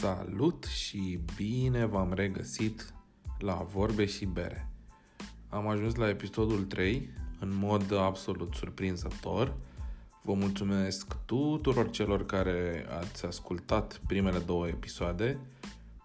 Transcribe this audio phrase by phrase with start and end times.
[0.00, 2.94] Salut și bine v-am regăsit
[3.38, 4.68] la Vorbe și Bere.
[5.48, 7.08] Am ajuns la episodul 3
[7.40, 9.56] în mod absolut surprinzător.
[10.22, 15.38] Vă mulțumesc tuturor celor care ați ascultat primele două episoade.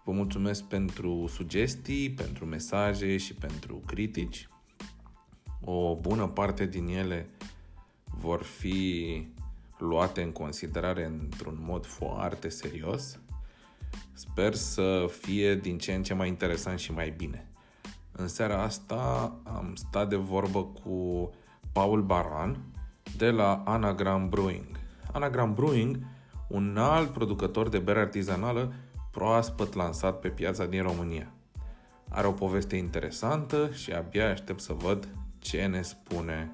[0.06, 4.50] Vă mulțumesc pentru sugestii, pentru mesaje și pentru critici.
[5.62, 7.30] O bună parte din ele
[8.04, 9.28] vor fi
[9.78, 13.20] luate în considerare într-un mod foarte serios
[14.14, 17.46] Sper să fie din ce în ce mai interesant și mai bine.
[18.12, 21.30] În seara asta am stat de vorbă cu
[21.72, 22.58] Paul Baran
[23.18, 24.80] de la Anagram Brewing.
[25.12, 26.00] Anagram Brewing,
[26.48, 28.74] un alt producător de bere artizanală
[29.12, 31.34] proaspăt lansat pe piața din România.
[32.10, 35.08] Are o poveste interesantă și abia aștept să văd
[35.40, 36.52] ce ne spune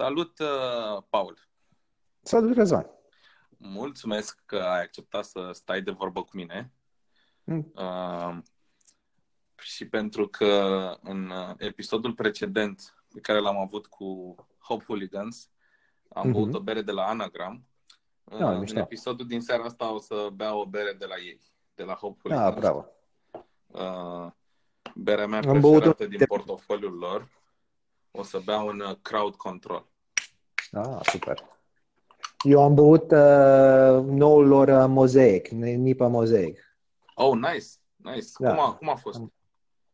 [0.00, 1.38] Salut, uh, Paul!
[2.22, 2.86] Salut, Răzvan!
[3.56, 6.72] Mulțumesc că ai acceptat să stai de vorbă cu mine.
[7.44, 7.72] Mm.
[7.74, 8.38] Uh,
[9.58, 10.46] și pentru că
[11.02, 15.50] în episodul precedent pe care l-am avut cu Hop Hooligans,
[16.08, 16.32] am mm-hmm.
[16.32, 17.66] băut o bere de la Anagram.
[18.24, 21.40] Da, uh, în episodul din seara asta o să bea o bere de la ei,
[21.74, 22.54] de la Hop Hooligans.
[22.54, 22.86] Da, bravo!
[23.66, 24.32] Uh,
[24.94, 26.24] berea mea am preferată din de...
[26.24, 27.39] portofoliul lor.
[28.10, 29.86] O să bea un uh, crowd control.
[30.72, 31.58] Ah, super.
[32.42, 36.76] Eu am băut uh, noul lor uh, Mosaic, Nipa Mosaic.
[37.14, 38.26] Oh, nice, nice.
[38.38, 38.54] Da.
[38.54, 39.20] Cum, a, cum a fost?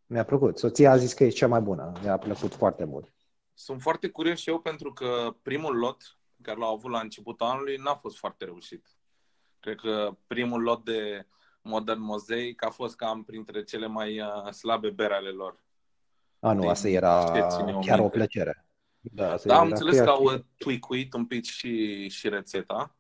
[0.07, 0.59] Mi-a plăcut.
[0.59, 1.93] Soția a zis că e cea mai bună.
[2.03, 3.13] Mi-a plăcut foarte mult.
[3.55, 7.77] Sunt foarte curios și eu pentru că primul lot care l-au avut la începutul anului
[7.77, 8.89] n-a fost foarte reușit.
[9.61, 11.27] Cred că primul lot de
[11.63, 15.65] Modern Mosaic a fost cam printre cele mai uh, slabe bere ale lor.
[16.47, 17.33] A, nu, asta era
[17.81, 18.67] chiar o plăcere.
[19.01, 22.97] Da, da am înțeles că au tweakuit un pic și, și rețeta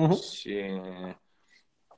[0.00, 0.32] uh-huh.
[0.32, 0.80] și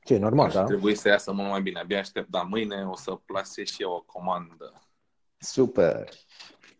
[0.04, 0.64] ce normal, da?
[0.64, 1.80] Trebuie să iasă mult mai bine.
[1.80, 4.88] Abia aștept, dar mâine o să plasez și eu o comandă.
[5.36, 6.08] Super!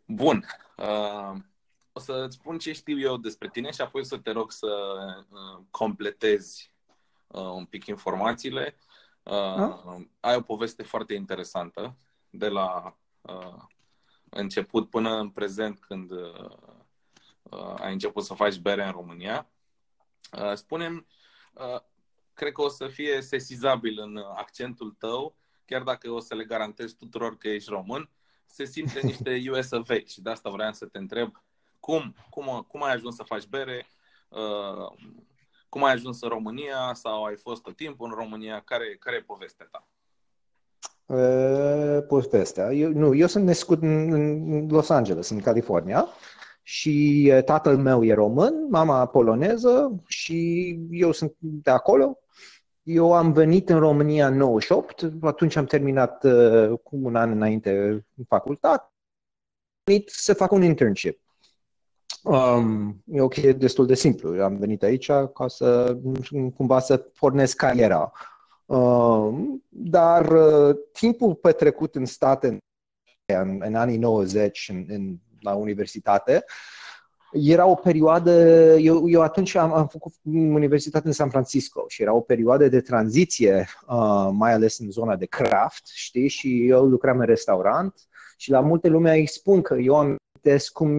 [0.07, 0.47] Bun.
[0.77, 1.33] Uh,
[1.93, 4.67] o să-ți spun ce știu eu despre tine și apoi să te rog să
[5.31, 6.73] uh, completezi
[7.27, 8.77] uh, un pic informațiile.
[9.23, 11.97] Uh, ai o poveste foarte interesantă
[12.31, 13.63] de la uh,
[14.35, 16.51] început până în prezent când uh,
[17.43, 19.49] uh, ai început să faci bere în România.
[20.39, 21.07] Uh, spunem,
[21.53, 21.81] uh,
[22.35, 26.93] cred că o să fie sesizabil în accentul tău, chiar dacă o să le garantez
[26.93, 28.11] tuturor că ești român,
[28.47, 31.43] se simte niște US of A și de asta vreau să te întreb
[31.81, 33.87] cum, cum, cum ai ajuns să faci bere,
[34.29, 34.93] uh,
[35.69, 39.23] cum ai ajuns în România sau ai fost tot timpul în România, care, care e
[39.23, 39.89] povestea ta?
[42.09, 42.73] Povestea.
[42.73, 46.07] Eu, nu, eu sunt născut în, în Los Angeles, în California,
[46.63, 52.19] și tatăl meu e român, mama poloneză și eu sunt de acolo.
[52.83, 57.79] Eu am venit în România în 98, atunci am terminat uh, cu un an înainte
[58.17, 58.83] în facultate.
[58.83, 61.21] Am venit să fac un internship.
[62.23, 64.43] Um, e ok, destul de simplu.
[64.43, 65.99] Am venit aici ca să
[66.55, 68.34] cumva să pornesc cariera Um,
[69.69, 72.59] dar uh, timpul petrecut în state
[73.27, 76.45] în, în anii 90 în, în, la universitate
[77.35, 78.31] era o perioadă,
[78.79, 82.81] eu, eu atunci am, am făcut universitate în San Francisco și era o perioadă de
[82.81, 87.95] tranziție, uh, mai ales în zona de craft, știi, și eu lucram în restaurant
[88.37, 90.17] și la multe lume îi spun că eu am
[90.73, 90.91] cum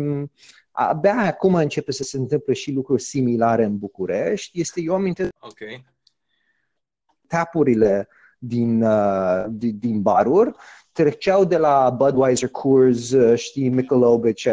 [0.71, 5.85] abia acum începe să se întâmple și lucruri similare în București, este eu am okay
[7.28, 10.52] tapurile din, uh, din, din baruri
[10.96, 14.47] treceau de la Budweiser, Coors, uh, știi, Michelob, etc.,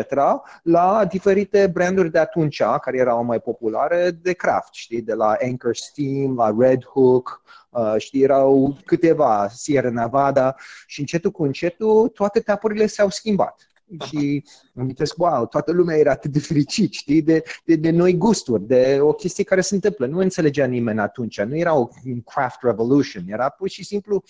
[0.63, 5.77] la diferite branduri de atunci, care erau mai populare, de craft, știi, de la Anchor
[5.77, 10.57] Steam, la Red Hook, uh, știi, erau câteva, Sierra Nevada,
[10.87, 14.45] și încetul cu încetul toate tapurile s-au schimbat și
[14.75, 18.67] am amintesc, wow, toată lumea era atât de fericit, știi, de, de, de noi gusturi,
[18.67, 20.07] de o chestie care se întâmplă.
[20.07, 21.89] Nu înțelegea nimeni atunci, nu era o
[22.25, 24.23] craft revolution, era pur și simplu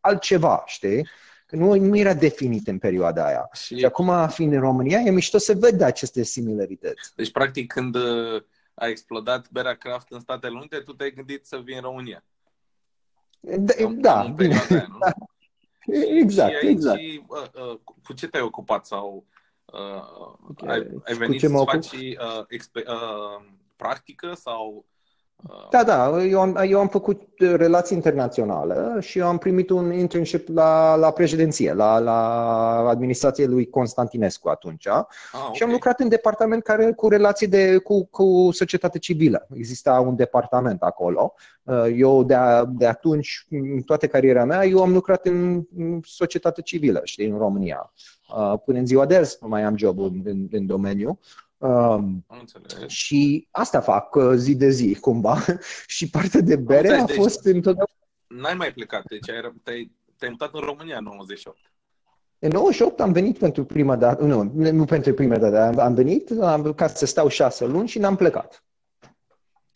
[0.00, 1.08] altceva, știi?
[1.46, 3.48] Că nu, nu era definit în perioada aia.
[3.52, 7.12] Și, și acum, fiind în România, e mișto să văd aceste similarități.
[7.16, 8.42] Deci, practic, când uh,
[8.74, 12.24] a explodat berea craft în Statele Unite, tu te-ai gândit să vii în România.
[13.40, 14.22] Da, da.
[14.22, 14.98] În aia, nu?
[15.92, 17.00] Exact, și aici, exact.
[17.26, 19.24] Uh, uh, cu ce te-ai ocupat sau
[19.64, 20.68] uh, okay.
[20.68, 23.44] ai, ai venit să faci uh, expe- uh,
[23.76, 24.84] practică sau
[25.70, 30.48] Da, da, eu am, eu am făcut uh, relații internaționale și am primit un internship
[30.48, 32.18] la, la președinție, la, la
[32.88, 34.86] administrație lui Constantinescu atunci.
[34.86, 35.50] Ah, okay.
[35.52, 39.46] Și am lucrat în departament care cu relații de, cu, cu societate civilă.
[39.54, 41.34] Exista un departament acolo.
[41.62, 45.64] Uh, eu de, a, de atunci, în toată cariera mea, eu am lucrat în
[46.02, 47.92] societate civilă, știi, în România.
[48.36, 51.18] Uh, până în ziua de azi mai am job în, în, în domeniu.
[51.58, 52.26] Um,
[52.86, 55.44] și asta fac uh, zi de zi, cumva.
[55.96, 57.92] și partea de bere a deci fost întotdeauna...
[58.26, 61.58] N-ai mai plecat, deci ai, te-ai, te-ai mutat în România în 98.
[62.38, 66.30] În 98 am venit pentru prima dată, nu, nu pentru prima dată, am, am venit
[66.30, 68.64] am, ca să stau șase luni și n-am plecat.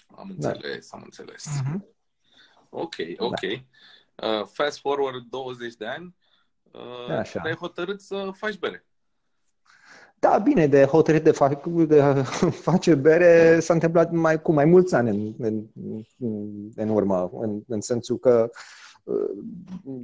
[0.06, 0.48] Am da.
[0.48, 0.96] înțeles, da.
[0.96, 1.46] am înțeles.
[1.46, 1.80] Uh-huh.
[2.68, 3.40] Ok, ok.
[4.14, 4.28] Da.
[4.28, 6.14] Uh, fast forward 20 de ani,
[6.70, 7.40] uh, Așa.
[7.40, 8.84] ai hotărât să faci bere.
[10.20, 12.02] Da, bine, de hotărât de, fa- de
[12.68, 15.64] face bere s-a întâmplat mai, cu mai mulți ani în, în,
[16.74, 18.50] în urmă, în, în sensul că
[19.04, 19.30] uh,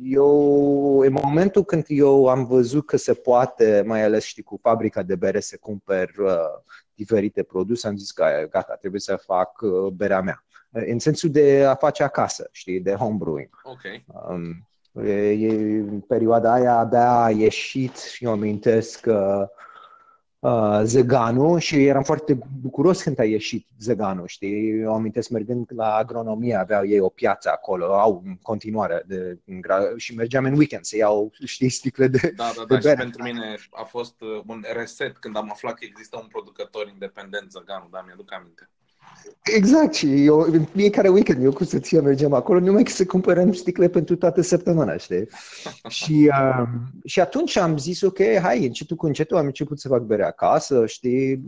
[0.03, 5.03] eu, în momentul când eu am văzut că se poate, mai ales știi, cu fabrica
[5.03, 6.63] de bere să cumpăr uh,
[6.95, 10.45] diferite produse, am zis că gata, trebuie să fac uh, berea mea.
[10.71, 13.61] În sensul de a face acasă, știi, de homebrewing.
[13.63, 14.05] Okay.
[14.29, 14.69] Um,
[15.07, 19.65] e, e, în perioada aia abia a ieșit și eu amintesc că uh,
[20.39, 24.81] uh, Zeganu și eram foarte bucuros când a ieșit Zeganu, știi?
[24.81, 29.39] Eu amintesc mergând la agronomie, aveau ei o piață acolo, au în continuare de,
[29.97, 33.23] și mergeam în weekend să iau, știi, sticle de Da, da, da, de și pentru
[33.23, 37.89] mine a fost uh, un reset când am aflat că există un producător independent Zeganu,
[37.91, 38.71] da, mi-aduc aminte.
[39.55, 43.53] Exact, și eu, în fiecare weekend, eu cu soția mergem acolo, numai că să cumpărăm
[43.53, 45.29] sticle pentru toată săptămâna, știi?
[45.89, 46.69] și, uh,
[47.05, 50.87] și atunci am zis, ok, hai, încetul cu încetul am început să fac bere acasă,
[50.87, 51.41] știi?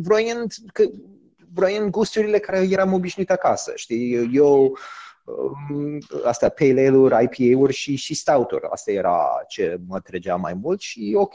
[0.00, 0.84] Vroind, că,
[1.52, 4.30] vroind gusturile care eram obișnuit acasă, știi?
[4.32, 4.78] Eu,
[5.24, 8.66] um, asta, pale ale-uri, IPA-uri și, și stout-uri.
[8.70, 11.34] Asta era ce mă trăgea mai mult și ok,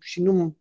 [0.00, 0.56] și nu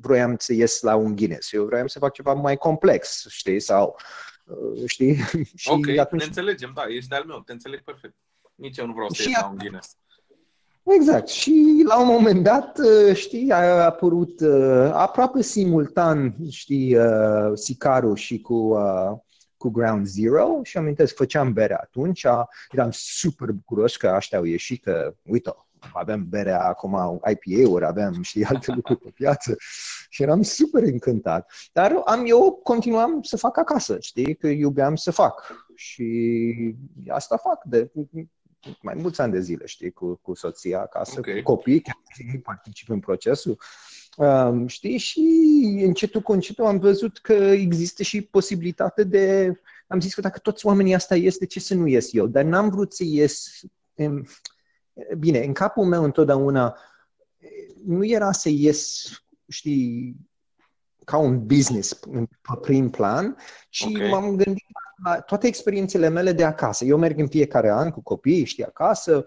[0.00, 1.52] vroiam să ies la un Guinness.
[1.52, 3.96] Eu vroiam să fac ceva mai complex, știi, sau
[4.44, 5.14] uh, știi?
[5.54, 6.20] și ok, atunci...
[6.20, 8.14] ne înțelegem, da, ești de-al meu, te înțeleg perfect.
[8.54, 9.40] Nici eu nu vreau să ies a...
[9.40, 9.96] la un Guinness.
[10.82, 11.28] Exact.
[11.28, 16.96] Și la un moment dat, uh, știi, a apărut uh, aproape simultan, știi,
[17.54, 18.76] Sicaru și cu,
[19.56, 22.26] cu Ground Zero și am amintesc, făceam bere atunci,
[22.70, 25.50] eram super bucuros că ăștia au ieșit, că, uite,
[25.92, 29.56] aveam berea acum, IPA-uri, aveam, știi, alte lucruri pe piață
[30.08, 31.52] și eram super încântat.
[31.72, 36.74] Dar am, eu continuam să fac acasă, știi, că iubeam să fac și
[37.08, 37.90] asta fac de
[38.82, 41.42] mai mulți ani de zile, știi, cu, cu soția acasă, okay.
[41.42, 41.96] cu copii, chiar
[42.42, 43.58] particip în procesul.
[44.16, 45.20] Um, știi, și
[45.84, 49.52] încetul cu încetul am văzut că există și posibilitate de...
[49.86, 52.26] Am zis că dacă toți oamenii asta ies, de ce să nu ies eu?
[52.26, 53.60] Dar n-am vrut să ies...
[53.94, 54.26] Um,
[55.18, 56.76] Bine, în capul meu întotdeauna
[57.84, 59.08] nu era să ies,
[59.48, 60.16] știi,
[61.04, 62.28] ca un business pe
[62.60, 63.36] prim plan,
[63.68, 64.08] ci okay.
[64.08, 64.66] m-am gândit
[65.04, 66.84] la toate experiențele mele de acasă.
[66.84, 69.26] Eu merg în fiecare an cu copii, știi, acasă,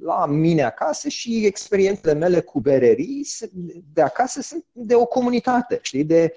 [0.00, 3.26] la mine acasă și experiențele mele cu bererii
[3.92, 6.36] de acasă sunt de o comunitate, știi, de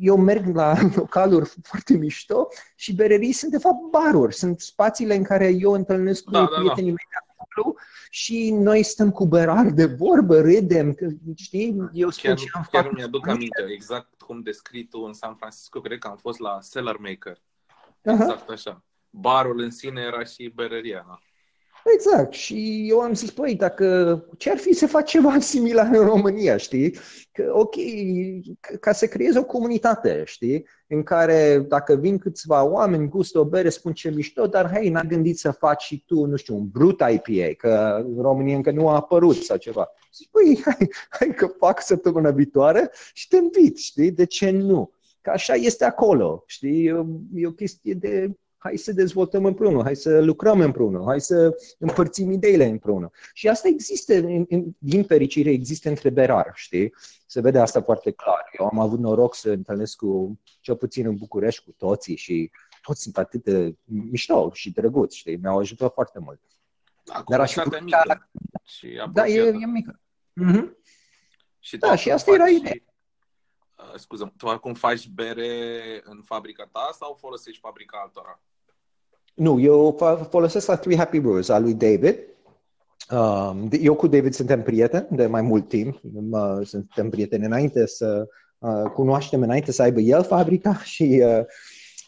[0.00, 5.22] eu merg la localuri foarte mișto și bererii sunt de fapt baruri, sunt spațiile în
[5.22, 6.82] care eu întâlnesc cu da, prietenii da, da.
[6.82, 7.06] mei
[7.54, 7.76] simplu
[8.10, 10.96] și noi stăm cu berari de vorbă, râdem,
[11.36, 11.90] știi?
[11.92, 15.80] Eu spun chiar, ce am chiar mi-aduc aminte, exact cum descrii tu în San Francisco,
[15.80, 17.42] cred că am fost la Cellar Maker.
[18.02, 18.52] Exact uh-huh.
[18.52, 18.84] așa.
[19.10, 21.04] Barul în sine era și berăria.
[21.06, 21.18] Da?
[21.92, 22.32] Exact.
[22.32, 26.56] Și eu am zis, păi, dacă ce ar fi să fac ceva similar în România,
[26.56, 26.96] știi?
[27.32, 27.74] Că, ok,
[28.80, 30.66] ca să creezi o comunitate, știi?
[30.86, 35.02] În care dacă vin câțiva oameni, gustă o bere, spun ce mișto, dar hei, n-a
[35.02, 38.88] gândit să faci și tu, nu știu, un brut IPA, că în România încă nu
[38.88, 39.88] a apărut sau ceva.
[40.14, 44.10] Zic, păi, hai, hai că fac săptămâna viitoare și te invit, știi?
[44.10, 44.92] De ce nu?
[45.20, 46.86] Că așa este acolo, știi?
[47.34, 48.30] E o chestie de
[48.64, 53.10] hai să dezvoltăm împreună, hai să lucrăm împreună, hai să împărțim ideile împreună.
[53.32, 54.14] Și asta există,
[54.78, 56.94] din fericire, există între berar, știi?
[57.26, 58.50] Se vede asta foarte clar.
[58.58, 62.50] Eu am avut noroc să întâlnesc cu, cel puțin în București, cu toții și
[62.82, 65.36] toți sunt atât de mișto și drăguți, știi?
[65.36, 66.40] Mi-au ajutat foarte mult.
[67.04, 68.28] Da, Dar aș mică
[68.64, 70.00] și Da, e, e mică.
[70.42, 70.64] Mm-hmm.
[71.58, 72.74] Și da, și asta era ideea.
[73.78, 78.40] Uh, scuză, tu acum faci bere în fabrica ta sau folosești fabrica altora?
[79.34, 79.96] Nu, eu
[80.30, 82.18] folosesc la Three Happy Brewers, al lui David.
[83.10, 86.00] Um, eu cu David suntem prieteni de mai mult timp.
[86.62, 91.44] Suntem prieteni înainte să uh, cunoaștem, înainte să aibă el fabrica și, uh,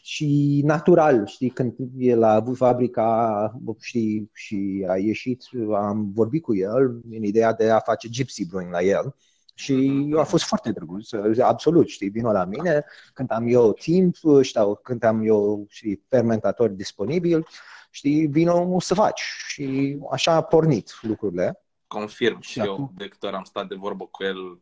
[0.02, 5.42] și natural, știi, când el a avut fabrica, știi, și a ieșit,
[5.74, 9.14] am vorbit cu el în ideea de a face gypsy brewing la el
[9.58, 11.08] și a fost foarte drăguț,
[11.38, 16.68] absolut, știi, vină la mine când am eu timp, știu, când am eu și fermentator
[16.68, 17.46] disponibil,
[17.90, 19.22] știi, vină să faci.
[19.46, 21.64] Și așa a pornit lucrurile.
[21.86, 22.92] Confirm și, și eu, acum...
[22.96, 24.60] de câte ori am stat de vorbă cu el,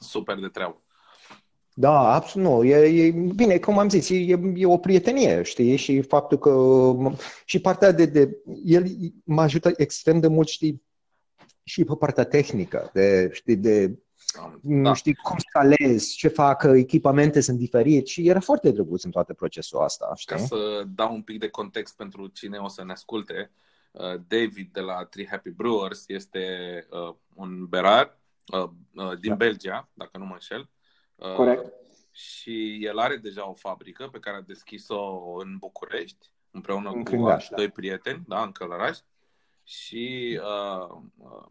[0.00, 0.80] super de treabă.
[1.74, 2.64] Da, absolut, nu.
[2.64, 5.76] E, e, bine, cum am zis, e, e o prietenie, știi?
[5.76, 6.52] Și faptul că...
[7.44, 8.06] Și partea de...
[8.06, 8.84] de el
[9.24, 10.82] mă ajută extrem de mult, știi,
[11.62, 13.98] și pe partea tehnică, de, știi, de
[14.62, 14.94] da.
[14.94, 19.82] știi cum scalezi, ce fac, echipamente sunt diferite și era foarte drăguț în toate procesul
[19.82, 20.12] ăsta.
[20.16, 20.36] Știi?
[20.36, 23.50] Ca să dau un pic de context pentru cine o să ne asculte,
[23.90, 26.46] uh, David de la Three Happy Brewers este
[26.90, 28.18] uh, un berar
[28.52, 28.70] uh,
[29.20, 29.36] din da.
[29.36, 30.68] Belgia, dacă nu mă înșel.
[31.36, 31.72] Corect.
[32.10, 37.26] Și el are deja o fabrică pe care a deschis-o în București, împreună în cu
[37.26, 37.56] alți da.
[37.56, 38.98] doi prieteni, da, în Călăraș.
[39.62, 41.46] Și uh, uh,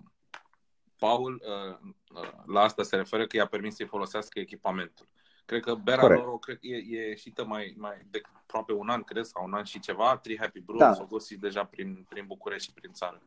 [1.00, 5.08] Paul uh, uh, la asta se referă că i-a permis să-i folosească echipamentul.
[5.46, 6.24] Cred că berea Corect.
[6.24, 9.64] lor cred, e, e ieșită mai, mai de aproape un an, cred, sau un an
[9.64, 10.18] și ceva.
[10.18, 10.94] Three Happy Brew da.
[10.94, 13.22] s-au găsit deja prin, prin București și prin țară.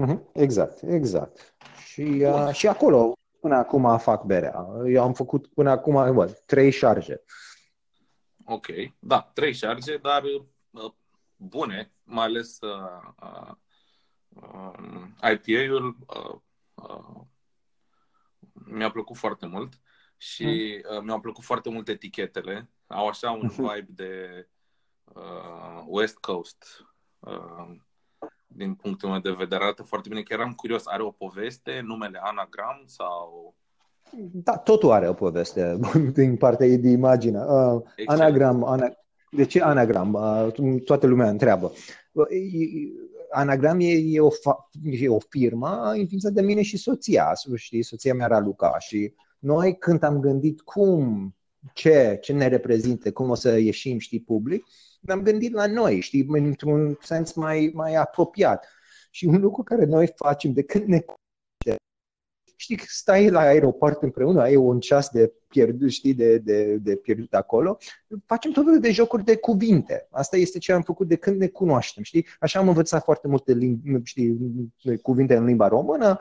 [0.00, 0.32] Mm-hmm.
[0.32, 1.54] Exact, exact.
[1.86, 4.66] Și, uh, și acolo, până acum fac berea.
[4.86, 7.22] Eu am făcut până acum, bă, trei șarje.
[8.44, 8.66] Ok,
[8.98, 10.22] da, trei șarje, dar
[10.70, 10.92] uh,
[11.36, 13.54] bune, mai ales uh, uh,
[14.28, 16.40] uh, IPA-ul uh,
[16.82, 17.20] Uh,
[18.52, 19.80] mi-a plăcut foarte mult
[20.16, 20.96] și mm.
[20.96, 22.70] uh, mi-au plăcut foarte mult etichetele.
[22.86, 24.46] Au așa un vibe de
[25.04, 26.86] uh, West Coast.
[27.18, 27.76] Uh,
[28.46, 30.22] din punctul meu de vedere arată foarte bine.
[30.22, 33.54] Chiar eram curios, are o poveste, numele anagram sau...
[34.32, 35.78] Da, totul are o poveste
[36.14, 37.38] din partea ei de imagine.
[37.38, 38.88] Uh, anagram, ana...
[39.30, 40.12] de ce anagram?
[40.12, 41.72] Uh, toată lumea întreabă.
[42.12, 42.26] Uh,
[43.30, 48.14] Anagram e, e, o, fa- e o firmă înființată de mine și soția, știi, soția
[48.14, 51.34] mea era Luca și noi când am gândit cum,
[51.74, 54.64] ce, ce ne reprezintă, cum o să ieșim, știi, public,
[55.00, 58.66] ne-am gândit la noi, știi, într-un sens mai, mai apropiat.
[59.10, 61.04] Și un lucru care noi facem de când ne
[62.60, 67.34] știi, stai la aeroport împreună, ai un ceas de pierdut, știi, de, de, de pierdut
[67.34, 67.78] acolo,
[68.26, 70.08] facem tot felul de jocuri de cuvinte.
[70.10, 72.26] Asta este ce am făcut de când ne cunoaștem, știi?
[72.40, 74.38] Așa am învățat foarte multe limbi, știi,
[75.02, 76.18] cuvinte în limba română,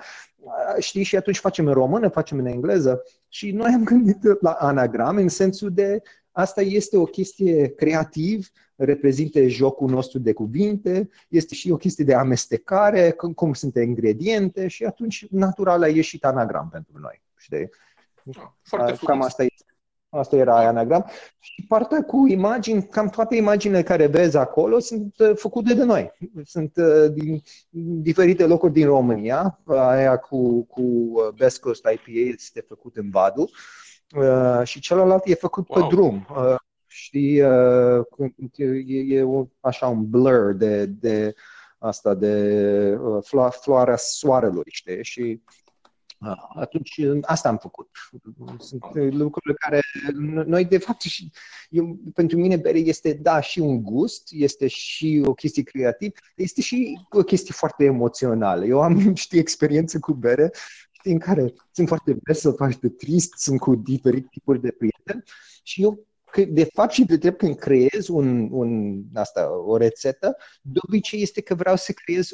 [0.80, 5.18] știi, și atunci facem în română, facem în engleză și noi am gândit la anagram
[5.18, 6.02] în sensul de
[6.32, 12.14] asta este o chestie creativ, reprezintă jocul nostru de cuvinte, este și o chestie de
[12.14, 17.22] amestecare, cum, cum sunt ingrediente și atunci natural a ieșit anagram pentru noi.
[17.38, 17.70] Știi?
[18.62, 19.66] Foarte Cam asta este.
[20.10, 21.06] Asta era anagram.
[21.40, 26.12] Și partea cu imagini, cam toate imaginile care vezi acolo sunt uh, făcute de noi.
[26.44, 27.42] Sunt uh, din
[28.02, 29.60] diferite locuri din România.
[29.66, 33.50] Aia cu, cu uh, Best Coast IPA este făcut în Vadu.
[34.64, 35.82] și celălalt e făcut wow.
[35.82, 36.28] pe drum
[36.98, 38.06] știi, uh,
[38.56, 39.26] e, e
[39.60, 41.36] așa un blur de, de
[41.78, 45.42] asta, de uh, floarea soarelui, știi, și
[46.20, 47.90] uh, atunci asta am făcut.
[48.60, 49.80] Sunt lucruri care
[50.46, 51.32] noi de fapt și
[51.70, 56.62] eu, pentru mine bere este da și un gust, este și o chestie creativă, este
[56.62, 58.66] și o chestie foarte emoțională.
[58.66, 60.52] Eu am știi experiență cu bere
[60.92, 65.24] știi, în care sunt foarte vesel, foarte trist, sunt cu diferite tipuri de prieteni
[65.64, 70.38] și eu că de fapt și de drept când creez un, un, asta, o rețetă,
[70.62, 72.34] de obicei este că vreau să creez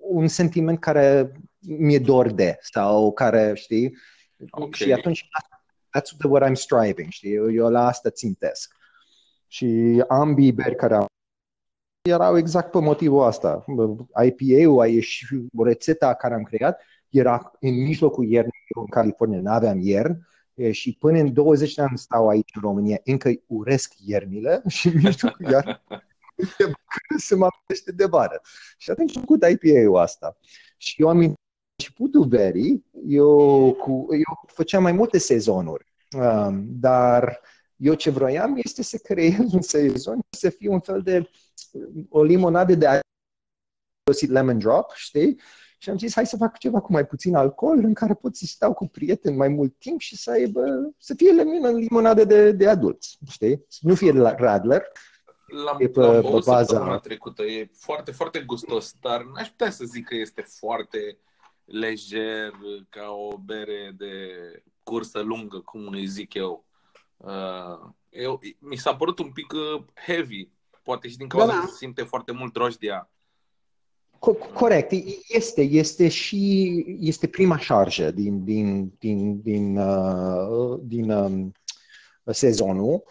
[0.00, 3.96] un sentiment care mi-e dor de sau care, știi,
[4.50, 4.70] okay.
[4.72, 5.24] și atunci
[5.98, 8.74] that's the what I'm striving, știi, eu, eu la asta țintesc.
[9.46, 11.06] Și ambii beri care am
[12.02, 13.64] erau exact pe motivul ăsta.
[14.24, 15.26] IPA-ul, și
[15.56, 20.26] rețeta care am creat, era în mijlocul iernii, eu în California nu aveam iern,
[20.70, 25.00] și până în 20 de ani stau aici în România, încă uresc iernile și în
[25.02, 25.84] mijlocul iar
[27.16, 28.40] se mă amintește de vară.
[28.76, 30.38] Și atunci am făcut IPA-ul asta.
[30.76, 31.36] Și eu am
[31.76, 35.86] începutul verii, eu, cu, eu făceam mai multe sezonuri,
[36.18, 37.40] um, dar
[37.76, 41.30] eu ce vroiam este să creez un sezon să fie un fel de
[42.08, 43.00] o limonadă de
[44.28, 45.40] lemon drop, știi?
[45.84, 48.44] Și am zis, hai să fac ceva cu mai puțin alcool, în care pot să
[48.46, 50.62] stau cu prieteni mai mult timp și să aibă,
[50.98, 53.64] să fie în limonade de, de adulți, știi?
[53.68, 54.82] Să nu fie la Radler.
[55.64, 56.98] L-am, e pe, l-am pe baza...
[56.98, 61.18] trecută, e foarte, foarte gustos, dar n-aș putea să zic că este foarte
[61.64, 62.52] lejer,
[62.88, 64.12] ca o bere de
[64.82, 66.64] cursă lungă, cum îi zic eu.
[67.16, 70.50] Uh, eu, mi s-a părut un pic uh, heavy,
[70.82, 71.58] poate și din cauza da, da.
[71.60, 73.08] că se simte foarte mult drojdia.
[74.32, 74.92] Corect,
[75.28, 81.52] este, este și este prima șarjă din, din, din, din, uh, din um,
[82.24, 83.02] sezonul.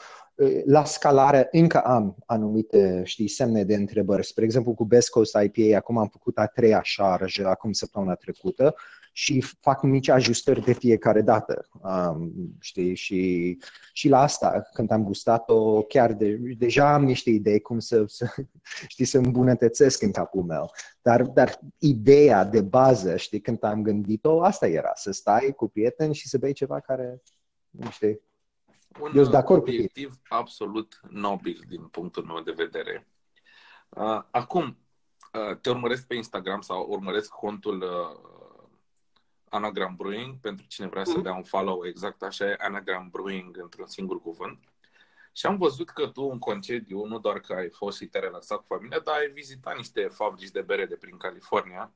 [0.66, 4.26] La scalare încă am anumite, știi, semne de întrebări.
[4.26, 8.76] Spre exemplu, cu Best Coast IPA, acum am făcut a treia șarjă, acum săptămâna trecută,
[9.16, 13.58] și fac mici ajustări de fiecare dată, um, știi, și,
[13.94, 18.34] și la asta, când am gustat-o, chiar de, deja am niște idei cum să, să,
[18.88, 24.44] știi, să îmbunătățesc în capul meu, dar, dar ideea de bază, știi, când am gândit-o,
[24.44, 27.22] asta era, să stai cu prieteni și să bei ceva care,
[27.70, 28.20] nu știi,
[29.00, 33.08] un Eu sunt de acord obiectiv cu absolut nobil din punctul meu de vedere.
[33.90, 34.78] Uh, acum,
[35.34, 38.43] uh, te urmăresc pe Instagram sau urmăresc contul uh,
[39.54, 41.22] Anagram Brewing, pentru cine vrea să mhm.
[41.22, 44.60] dea un follow exact așa e Anagram Brewing într-un singur cuvânt.
[45.32, 48.58] Și am văzut că tu în concediu, nu doar că ai fost și te relaxat
[48.58, 51.94] cu familia, dar ai vizitat niște fabrici de bere de prin California.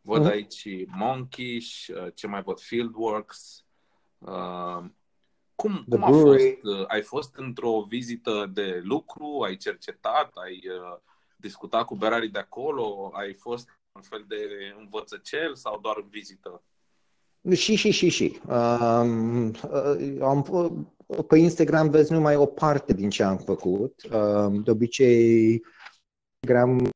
[0.00, 0.30] Văd uh-huh.
[0.30, 3.64] aici Monkish, uh, ce mai văd, Fieldworks.
[4.18, 4.84] Uh,
[5.54, 6.62] cum, cum a fost?
[6.62, 9.40] Uh, ai fost într-o vizită de lucru?
[9.40, 10.34] Ai cercetat?
[10.34, 10.98] Ai uh,
[11.36, 13.10] discutat cu berarii de acolo?
[13.14, 16.62] Ai fost un fel de învățăcel sau doar vizită?
[17.54, 18.40] Și, și, și, și.
[18.48, 19.54] Um,
[20.20, 20.42] am,
[21.26, 24.02] pe Instagram vezi numai o parte din ce am făcut.
[24.12, 25.62] Um, de obicei,
[26.40, 26.90] Instagram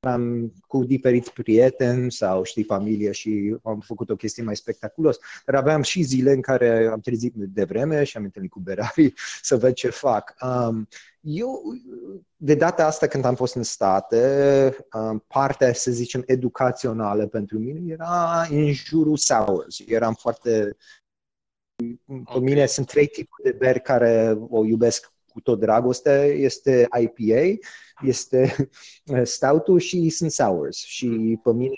[0.00, 5.18] am cu diferiți prieteni sau știi familie și am făcut o chestie mai spectaculos.
[5.44, 9.14] Dar aveam și zile în care am trezit de vreme și am întâlnit cu berarii
[9.42, 10.34] să văd ce fac.
[10.40, 10.88] Um,
[11.20, 11.62] eu,
[12.36, 17.92] de data asta când am fost în state, um, partea, să zicem, educațională pentru mine
[17.92, 19.78] era în jurul sours.
[19.86, 20.76] Eram foarte...
[22.06, 22.22] Okay.
[22.32, 26.36] Pe mine sunt trei tipuri de beri care o iubesc cu tot dragoste.
[26.38, 27.68] Este IPA,
[28.02, 28.70] este
[29.22, 30.76] stoutul și sunt sours.
[30.76, 31.74] Și pe mine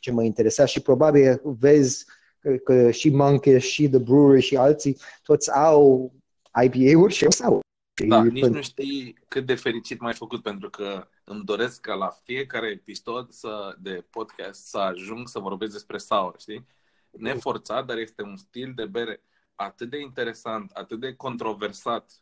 [0.00, 2.04] ce mă interesa și probabil vezi
[2.38, 6.12] că, că și Monkey și The Brewery și alții toți au
[6.62, 7.62] IPA-uri și sour.
[8.06, 12.08] Da, nici nu știi cât de fericit m-ai făcut pentru că îmi doresc ca la
[12.24, 16.66] fiecare episod să, de podcast să ajung să vorbesc despre sour, știi?
[17.10, 19.20] Neforțat, dar este un stil de bere
[19.54, 22.12] atât de interesant, atât de controversat,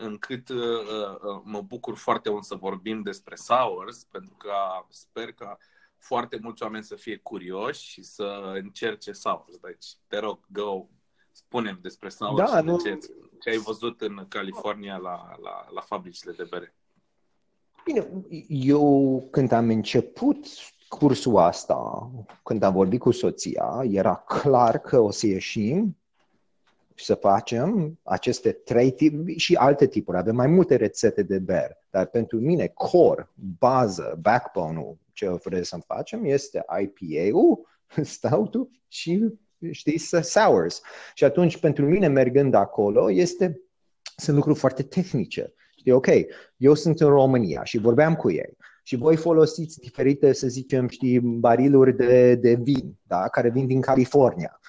[0.00, 4.52] încât uh, uh, mă bucur foarte mult să vorbim despre sours, pentru că
[4.88, 5.56] sper că
[5.98, 9.56] foarte mulți oameni să fie curioși și să încerce sours.
[9.56, 10.86] Deci, te rog, go,
[11.32, 12.78] spunem despre sours da, nu...
[12.78, 12.98] ce,
[13.40, 16.74] ce ai văzut în California la, la, la fabricile de bere.
[17.84, 20.46] Bine, eu când am început
[20.88, 22.10] cursul asta,
[22.42, 25.96] când am vorbit cu soția, era clar că o să ieșim
[27.04, 30.18] să facem aceste trei tipuri și alte tipuri.
[30.18, 35.78] Avem mai multe rețete de bere, dar pentru mine core, bază, backbone-ul ce vrem să
[35.86, 37.66] facem este IPA-ul,
[38.02, 39.24] stoutul și
[39.70, 40.80] știți, sours.
[41.14, 43.60] Și atunci pentru mine mergând acolo este
[44.16, 45.54] sunt lucruri foarte tehnice.
[45.76, 46.06] Știi, ok,
[46.56, 51.20] eu sunt în România și vorbeam cu ei și voi folosiți diferite, să zicem, știi,
[51.20, 54.59] bariluri de, de vin, da, care vin din California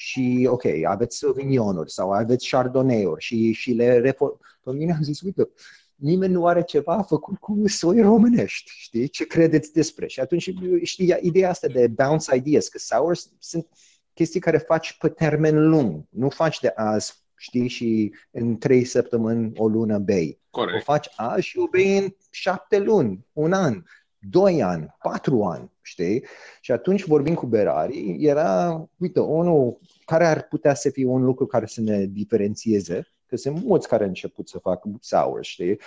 [0.00, 4.36] și, ok, aveți Sauvignonuri sau aveți Chardonnay-uri și, și le refor...
[4.62, 5.48] Pe mine am zis, uite,
[5.94, 9.08] nimeni nu are ceva făcut cu soi românești, știi?
[9.08, 10.06] Ce credeți despre?
[10.06, 10.50] Și atunci,
[10.82, 13.66] știi, ideea asta de bounce ideas, că sours sunt
[14.14, 19.52] chestii care faci pe termen lung, nu faci de azi, știi, și în trei săptămâni,
[19.56, 20.40] o lună bei.
[20.50, 20.76] Corect.
[20.76, 23.82] O faci azi și o bei în șapte luni, un an,
[24.20, 26.24] doi ani, patru ani știi?
[26.60, 31.46] Și atunci vorbim cu berarii, era, uite, unul care ar putea să fie un lucru
[31.46, 35.78] care să ne diferențieze, că sunt mulți care au început să facă sour, știi?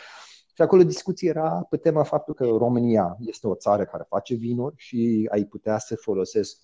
[0.55, 4.75] Și acolo discuția era pe tema faptul că România este o țară care face vinuri
[4.77, 6.57] și ai putea să folosesc,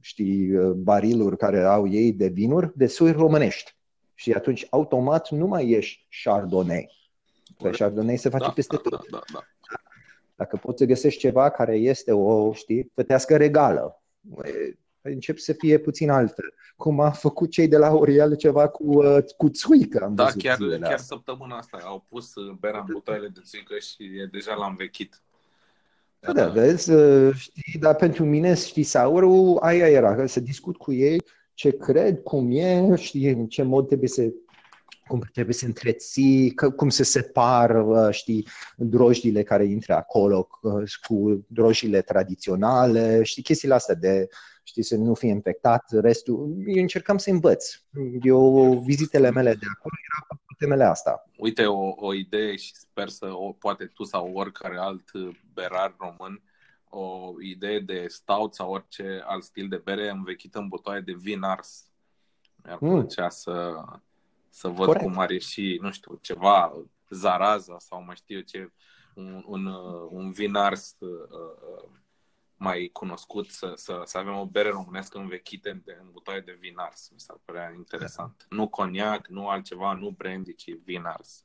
[0.00, 3.76] știi, bariluri care au ei de vinuri de sui românești.
[4.14, 6.90] Și atunci, automat, nu mai ești Chardonnay.
[7.62, 9.10] Că Chardonnay se face da, peste da, tot.
[9.10, 9.40] Da, da, da.
[10.38, 14.02] Dacă poți să găsești ceva care este o, știi, plătească regală,
[15.00, 16.54] încep să fie puțin altfel.
[16.76, 20.04] Cum a făcut cei de la Oriel ceva cu, uh, cu țuică.
[20.04, 20.96] Am da, chiar, chiar astea.
[20.96, 25.22] săptămâna asta au pus uh, berea în butoaiele de țuică și e, deja l-am vechit.
[26.20, 30.92] Da, da, vezi, uh, știi, dar pentru mine, știi, saurul, aia era, să discut cu
[30.92, 31.22] ei
[31.54, 34.32] ce cred, cum e, știi, în ce mod trebuie să
[35.08, 41.46] cum trebuie să întreții, cum se separă, uh, știi, drojdile care intră acolo uh, cu
[41.48, 44.28] drojdile tradiționale, știi, chestiile astea de,
[44.62, 46.54] știi, să nu fie infectat, restul.
[46.66, 47.74] Eu încercam să învăț.
[48.22, 51.24] Eu, vizitele mele de acolo erau temele asta.
[51.36, 55.10] Uite, o, o idee și sper să o poate tu sau oricare alt
[55.52, 56.42] berar român,
[56.90, 61.42] o idee de stout sau orice alt stil de bere învechită în butoaie de vin
[61.42, 61.90] ars.
[62.64, 62.98] Mi-ar mm.
[62.98, 63.84] plăcea să,
[64.58, 65.04] să văd Corect.
[65.04, 68.72] cum are și, nu știu, ceva, zaraza sau mai știu eu ce,
[69.14, 69.66] un, un,
[70.10, 71.96] un vin ars uh, uh
[72.60, 76.74] mai cunoscut, să, să, să avem o bere românească învechită în, în butoaie de vin
[76.76, 77.08] ars.
[77.12, 78.46] Mi s-ar părea interesant.
[78.48, 81.42] Nu coniac, nu altceva, nu brandy, ci vin ars.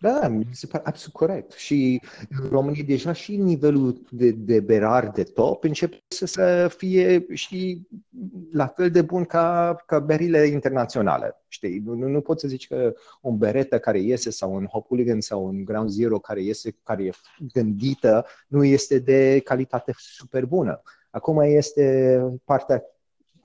[0.00, 1.52] Da, mi se pare absolut corect.
[1.52, 7.26] Și în România deja și nivelul de, de berar de top începe să, să fie
[7.34, 7.86] și
[8.52, 11.42] la fel de bun ca, ca berile internaționale.
[11.48, 11.78] Știi?
[11.78, 15.44] Nu, nu, nu poți să zici că un beretă care iese sau un Hopuligan sau
[15.44, 17.10] un Ground Zero care iese, care e
[17.52, 20.82] gândită, nu este de calitate super bună.
[21.10, 22.84] Acum este partea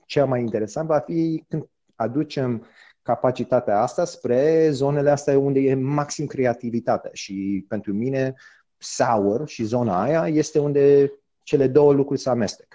[0.06, 2.66] cea mai interesantă, va fi când aducem
[3.04, 7.10] capacitatea asta spre zonele astea unde e maxim creativitate.
[7.12, 8.34] Și pentru mine,
[8.78, 11.12] sour și zona aia este unde
[11.42, 12.74] cele două lucruri se amestec.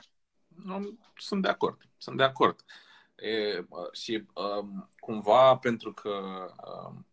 [1.15, 1.81] Sunt de acord.
[1.97, 2.65] Sunt de acord.
[3.15, 6.09] E, și um, cumva pentru că
[6.89, 7.07] um,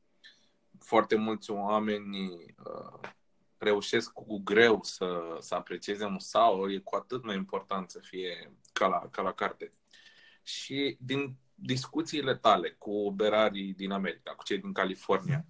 [0.78, 2.30] foarte mulți oameni
[2.64, 3.08] uh,
[3.58, 8.52] reușesc cu greu să, să aprecieze un sour, e cu atât mai important să fie
[8.72, 9.72] ca la, ca la carte.
[10.42, 15.44] Și din discuțiile tale cu berarii din America, cu cei din California,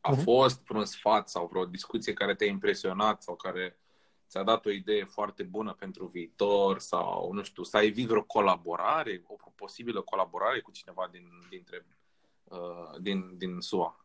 [0.00, 0.22] a uh-huh.
[0.22, 3.78] fost vreun sfat sau vreo discuție care te-a impresionat sau care
[4.28, 8.22] ți-a dat o idee foarte bună pentru viitor sau, nu știu, să ai evit vreo
[8.22, 11.86] colaborare, o posibilă colaborare cu cineva din, dintre,
[12.44, 14.00] uh, din, din SUA?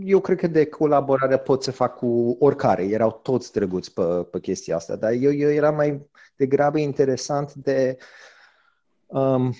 [0.00, 2.84] Eu cred că de colaborare pot să fac cu oricare.
[2.84, 7.98] Erau toți drăguți pe, pe chestia asta, dar eu, eu era mai degrabă interesant de
[9.10, 9.54] um,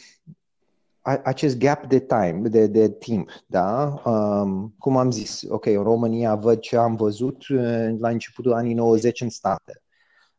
[1.03, 4.01] acest gap de time, de, de timp, da?
[4.05, 8.75] Um, cum am zis, ok, în România văd ce am văzut uh, la începutul anii
[8.75, 9.83] 90 în state.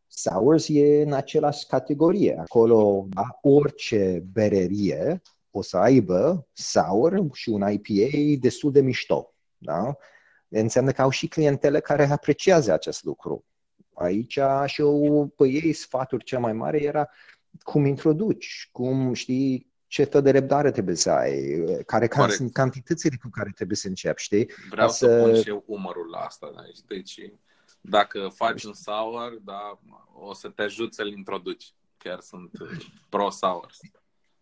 [0.07, 2.37] Sours e în același categorie.
[2.39, 5.21] Acolo, da, orice bererie
[5.51, 9.33] o să aibă sour și un IPA destul de mișto.
[9.57, 9.95] Da?
[10.47, 13.45] Înseamnă că au și clientele care apreciază acest lucru.
[13.93, 17.09] Aici și eu, pe ei, sfatul cel mai mare era
[17.63, 23.15] cum introduci, cum știi ce fel de răbdare trebuie să ai, care, care sunt cantitățile
[23.21, 24.49] cu care trebuie să începi, știi?
[24.69, 25.05] Vreau să...
[25.05, 26.61] să pun și eu umărul la asta, da?
[26.87, 27.19] deci
[27.81, 29.79] dacă faci un sour, da,
[30.19, 31.73] o să te ajut să-l introduci.
[31.97, 33.79] Chiar sunt uh, pro sours.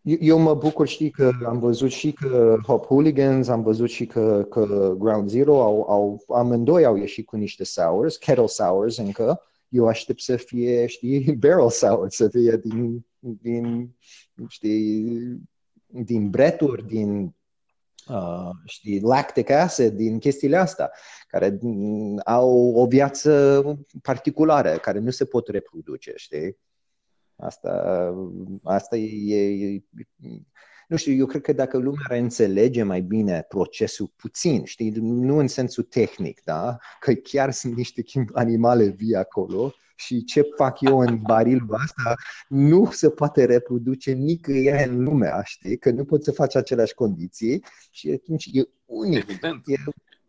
[0.01, 4.45] Eu mă bucur, știi, că am văzut și că Hop Hooligans, am văzut și că,
[4.49, 9.87] că Ground Zero, au, au, amândoi au ieșit cu niște sours, kettle sours încă, eu
[9.87, 13.95] aștept să fie, știi, barrel sour, să fie din, din
[14.47, 15.37] știi,
[15.85, 17.35] din breturi, din
[18.07, 20.91] uh, știi, lactic acid, din chestiile astea,
[21.27, 21.59] care
[22.25, 23.63] au o viață
[24.01, 26.57] particulară, care nu se pot reproduce, știi?
[27.35, 28.13] Asta,
[28.63, 29.83] asta e, e,
[30.89, 35.37] nu știu, eu cred că dacă lumea ar înțelege mai bine procesul puțin, știi, nu
[35.37, 36.77] în sensul tehnic, da?
[36.99, 42.15] Că chiar sunt niște animale vii acolo și ce fac eu în barilul asta
[42.47, 45.77] nu se poate reproduce nicăieri în lumea, știi?
[45.77, 49.29] Că nu poți să faci aceleași condiții și atunci e unic.
[49.29, 49.63] Evident.
[49.65, 49.75] E,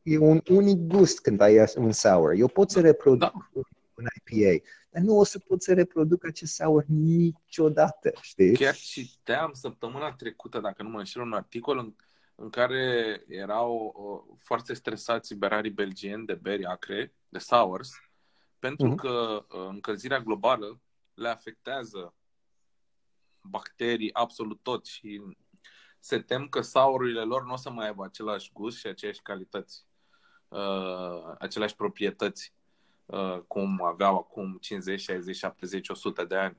[0.03, 2.33] e un unic gust când ai un sour.
[2.33, 3.51] Eu pot să reproduc da.
[3.95, 8.57] un IPA, dar nu o să pot să reproduc acest sour niciodată, știi?
[8.57, 11.95] Chiar citeam săptămâna trecută, dacă nu mă înșel, un articol în,
[12.35, 17.91] în care erau o, foarte stresați berarii belgieni de beri acre, de sours,
[18.59, 18.97] pentru uh-huh.
[18.97, 20.81] că uh, încălzirea globală
[21.15, 22.15] le afectează
[23.41, 25.23] bacterii absolut tot și
[25.99, 29.87] se tem că saururile lor nu o să mai aibă același gust și aceeași calități,
[30.49, 32.60] uh, aceleași proprietăți uh,
[33.47, 36.57] cum aveau acum 50, 60, 70, 100 de ani.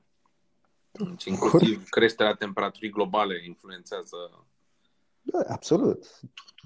[0.90, 4.46] Deci, inclusiv creșterea temperaturii globale influențează
[5.22, 6.20] da, absolut.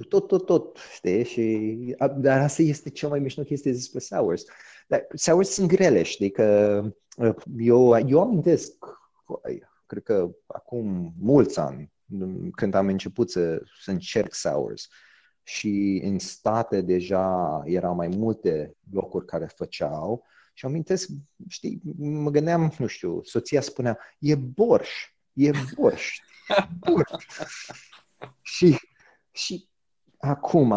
[0.09, 1.25] Tot, tot, tot, știi?
[1.25, 4.45] Și, dar asta este cea mai mișto chestie despre sours.
[4.87, 6.31] Dar sours sunt grele, știi?
[6.31, 6.81] Că
[7.17, 8.73] uh, eu, eu amintesc,
[9.87, 11.93] cred că acum mulți ani,
[12.55, 14.89] când am început să, să încerc sours,
[15.47, 21.09] și în state deja erau mai multe locuri care făceau și amintesc,
[21.49, 24.91] știi, mă gândeam, nu știu, soția spunea, e borș,
[25.33, 26.19] e borș,
[26.79, 27.11] borș.
[28.57, 28.79] și,
[29.31, 29.69] și
[30.19, 30.71] acum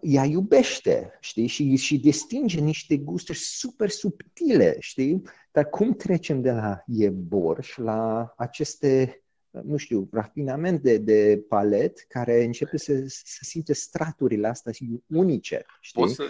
[0.00, 5.22] ea iubește, știi, și, și distinge niște gusturi super subtile, știi?
[5.52, 9.21] Dar cum trecem de la e borș la aceste
[9.60, 14.72] nu știu, rafinament de, de palet care începe să, să simte straturile astea
[15.06, 15.64] unice.
[15.80, 16.02] Știi?
[16.02, 16.24] Pot, să,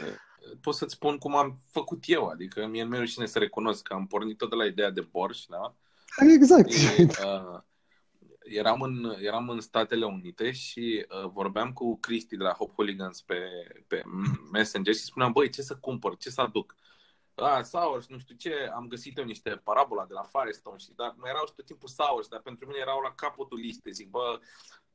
[0.60, 4.06] pot să-ți spun cum am făcut eu, adică mie nu rușine să recunosc că am
[4.06, 5.76] pornit tot de la ideea de borș, da?
[6.34, 6.70] Exact.
[6.70, 7.60] E, uh,
[8.42, 13.20] eram, în, eram în Statele Unite și uh, vorbeam cu Cristi de la Hop Hooligans
[13.20, 13.38] pe,
[13.86, 14.02] pe
[14.52, 16.74] Messenger și spuneam, băi, ce să cumpăr, ce să aduc?
[17.42, 21.14] Ah, Sours, nu știu ce, am găsit eu niște parabola de la Firestone și dar
[21.16, 23.92] mai erau și tot timpul Sours, dar pentru mine erau la capătul listei.
[23.92, 24.40] Zic, bă,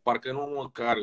[0.01, 0.97] parcă nu măcar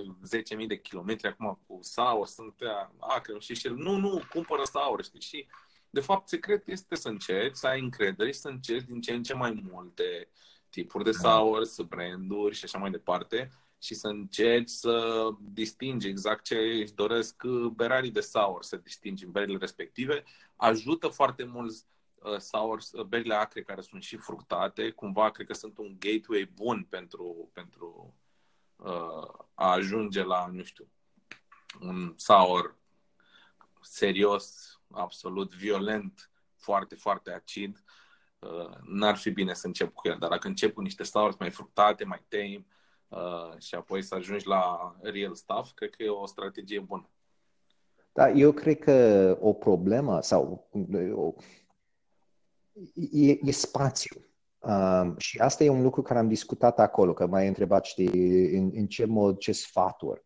[0.60, 2.54] 10.000 de kilometri acum cu Sours, sunt
[2.98, 5.20] acre și și el, nu, nu, cumpără Sours, știi?
[5.20, 5.46] Și
[5.90, 9.22] de fapt, secret este să încerci, să ai încredere și să încerci din ce în
[9.22, 10.28] ce mai multe
[10.70, 11.18] tipuri de da.
[11.18, 13.50] sours, branduri și așa mai departe
[13.82, 19.30] și să încerci să distingi exact ce își doresc berarii de sour, să distingi în
[19.30, 20.24] berile respective.
[20.56, 21.72] Ajută foarte mult
[22.14, 26.50] uh, sours, uh, berile acre care sunt și fructate, cumva cred că sunt un gateway
[26.54, 28.14] bun pentru, pentru
[28.76, 30.88] uh, a ajunge la, nu știu,
[31.80, 32.76] un sour
[33.80, 37.84] serios, absolut violent, foarte, foarte acid.
[38.38, 41.50] Uh, n-ar fi bine să încep cu el, dar dacă încep cu niște sours mai
[41.50, 42.66] fructate, mai tame,
[43.14, 47.08] Uh, și apoi să ajungi la real stuff, cred că e o strategie bună.
[48.14, 50.68] Da, eu cred că o problemă sau
[51.14, 51.34] o,
[53.12, 54.24] e, e spațiu.
[54.58, 58.70] Um, și asta e un lucru care am discutat acolo, că m-ai întrebat, știi, în,
[58.74, 60.24] în ce mod, ce sfaturi.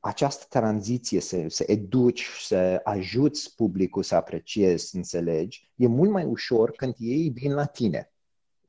[0.00, 6.24] Această tranziție, să, să educi, să ajuți publicul să apreciezi, să înțelegi, e mult mai
[6.24, 8.12] ușor când ei vin la tine.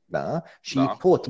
[0.04, 0.42] Da?
[0.60, 0.96] Și da.
[0.98, 1.26] pot,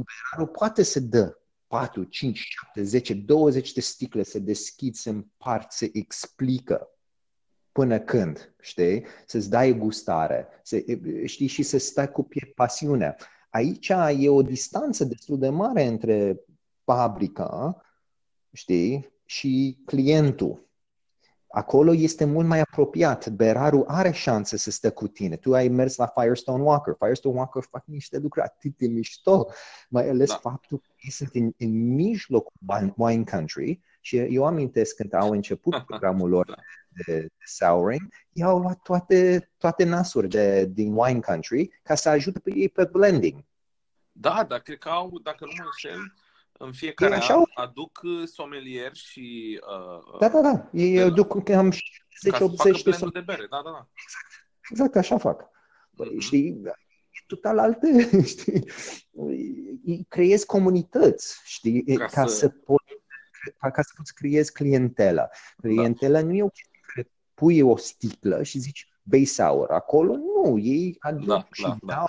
[0.52, 5.90] poate să dă 4, 5, 7, 10, 20 de sticle se deschid, se împart, se
[5.92, 6.88] explică
[7.72, 9.06] până când, știi?
[9.26, 10.84] Să-ți dai gustare, să,
[11.24, 13.16] știi, și să stai cu pasiunea.
[13.50, 16.40] Aici e o distanță destul de mare între
[16.84, 17.82] fabrica,
[18.52, 20.65] știi, și clientul.
[21.56, 23.28] Acolo este mult mai apropiat.
[23.28, 25.36] Berarul are șanse să stea cu tine.
[25.36, 26.94] Tu ai mers la Firestone Walker.
[26.98, 29.46] Firestone Walker fac niște lucruri atât de mișto,
[29.88, 30.34] mai ales da.
[30.34, 32.52] faptul că ei sunt în, în mijlocul
[32.96, 36.54] wine country și eu amintesc când au început programul lor da.
[36.88, 42.08] de, de souring, ei au luat toate, toate nasuri de, din wine country ca să
[42.08, 43.44] ajute pe ei pe blending.
[44.12, 46.00] Da, dar cred că au, dacă nu mă înșel,
[46.58, 49.58] în fiecare așa an aduc uh, somelier și...
[50.10, 50.68] Uh, da, da, da.
[50.72, 51.76] Ei aduc am 10-80
[52.24, 53.10] de somelier.
[53.12, 53.88] de bere, da, da, da.
[53.92, 55.42] Exact, exact așa fac.
[55.42, 56.18] Mm-hmm.
[56.18, 56.62] Știi,
[57.26, 58.64] total alte, știi,
[60.08, 62.84] creezi comunități, știi, ca, ca să, să poți
[63.58, 65.28] ca să poți creezi clientela.
[65.56, 66.26] Clientela da.
[66.26, 69.70] nu e o chestie care pui o sticlă și zici bei sour.
[69.70, 72.04] Acolo nu, ei aduc da, și da, dau da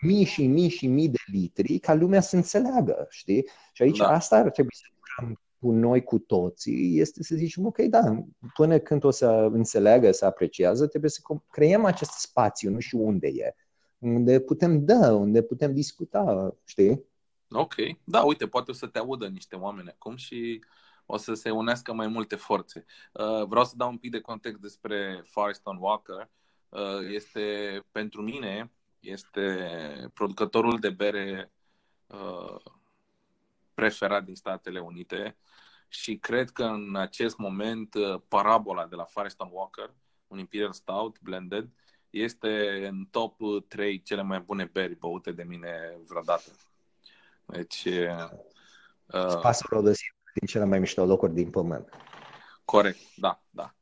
[0.00, 3.48] mii și mii și mii de litri ca lumea să înțeleagă, știi?
[3.72, 4.08] Și aici da.
[4.08, 8.78] asta ar trebui să lucrăm cu noi cu toții, este să zicem, ok, da, până
[8.78, 13.54] când o să înțeleagă, să apreciază, trebuie să creăm acest spațiu, nu știu unde e,
[13.98, 17.04] unde putem da, unde putem discuta, știi?
[17.50, 20.64] Ok, da, uite, poate o să te audă niște oameni acum și
[21.06, 22.84] o să se unească mai multe forțe.
[23.12, 26.30] Uh, vreau să dau un pic de context despre Firestone Walker.
[26.68, 26.80] Uh,
[27.14, 27.40] este
[27.92, 28.70] pentru mine
[29.06, 31.52] este producătorul de bere
[32.06, 32.60] uh,
[33.74, 35.36] preferat din Statele Unite
[35.88, 39.94] și cred că în acest moment uh, parabola de la Firestone Walker,
[40.26, 41.68] un Imperial Stout blended,
[42.10, 46.50] este în top 3 cele mai bune beri băute de mine vreodată.
[47.44, 47.84] Deci...
[47.84, 51.88] Uh, Spasul Rodăsie din cele mai mișto locuri din pământ.
[52.64, 53.74] Corect, da, da.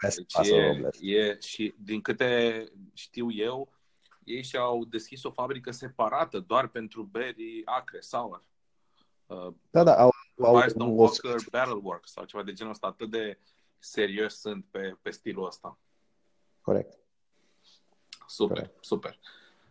[0.00, 2.64] Deci e, e, și din câte
[2.94, 3.72] știu eu,
[4.24, 8.44] ei și-au deschis o fabrică separată doar pentru beri acre, sour.
[9.26, 10.10] Uh, da, da, au,
[10.42, 12.86] au, Firestone Walker Barrel Works sau ceva de genul ăsta.
[12.86, 13.38] Atât de
[13.78, 15.78] serios sunt pe, pe stilul ăsta.
[16.60, 16.98] Corect.
[18.26, 18.84] Super, Corect.
[18.84, 19.18] super.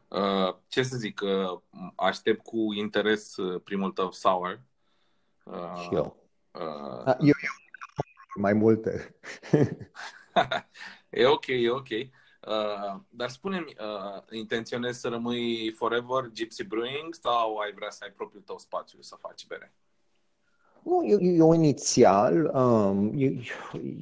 [0.08, 1.60] Uh, ce să zic, uh,
[1.96, 4.62] aștept cu interes uh, primul tău sour.
[5.44, 6.18] Uh, și eu.
[6.52, 7.54] Uh, eu, eu.
[8.36, 9.16] Mai multe.
[11.10, 11.88] e ok, e ok.
[12.48, 18.12] Uh, dar spune-mi, uh, intenționezi să rămâi forever Gypsy Brewing sau ai vrea să ai
[18.12, 19.74] propriul tău spațiu să faci bere?
[20.84, 23.32] Nu, eu, eu inițial, um, eu,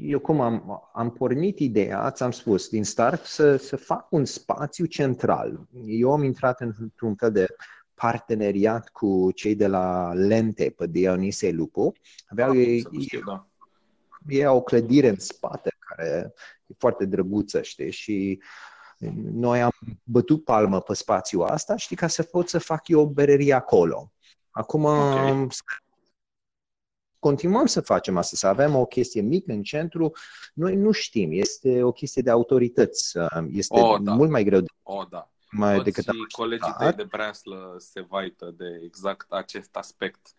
[0.02, 4.86] eu cum am, am pornit ideea, ți-am spus, din start, să, să fac un spațiu
[4.86, 5.68] central.
[5.86, 7.46] Eu am intrat într-un fel de
[7.94, 11.92] parteneriat cu cei de la Lente pe Dionise Lupo.
[12.28, 13.48] Aveau ah, ei, știu, da.
[14.28, 16.34] ei au o clădire în spate care
[16.68, 18.42] e foarte drăguță, știi, și
[19.32, 19.72] noi am
[20.04, 24.12] bătut palmă pe spațiul asta, știi, ca să pot să fac eu o bererie acolo.
[24.50, 25.48] Acum okay.
[27.20, 30.12] continuăm să facem asta, să avem o chestie mică în centru.
[30.54, 33.18] Noi nu știm, este o chestie de autorități.
[33.52, 34.14] Este o, da.
[34.14, 35.32] mult mai greu de o, da.
[35.52, 40.36] mai Toți decât colegii tăi de breaslă se vaită de exact acest aspect.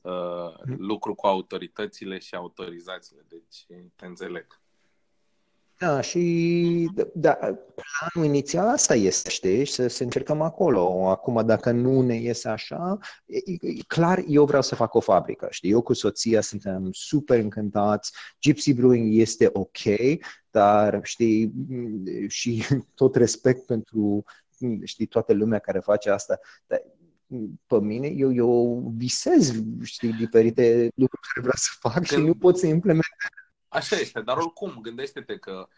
[0.00, 0.76] Uh, hmm.
[0.78, 3.24] lucru cu autoritățile și autorizațiile.
[3.28, 4.62] Deci te înțeleg.
[5.78, 11.08] Da, și da, planul inițial asta este, știi, să, să încercăm acolo.
[11.08, 15.46] Acum, dacă nu ne iese așa, e, e, clar, eu vreau să fac o fabrică,
[15.50, 15.70] știi?
[15.70, 19.78] Eu cu soția suntem super încântați, Gypsy Brewing este ok,
[20.50, 21.52] dar, știi,
[22.28, 24.24] și tot respect pentru,
[24.84, 26.82] știi, toată lumea care face asta, dar
[27.66, 32.06] pe mine, eu, eu visez, știi, diferite lucruri care vreau să fac Când...
[32.06, 33.43] și nu pot să implementez
[33.74, 35.68] Așa este, dar oricum, gândește-te că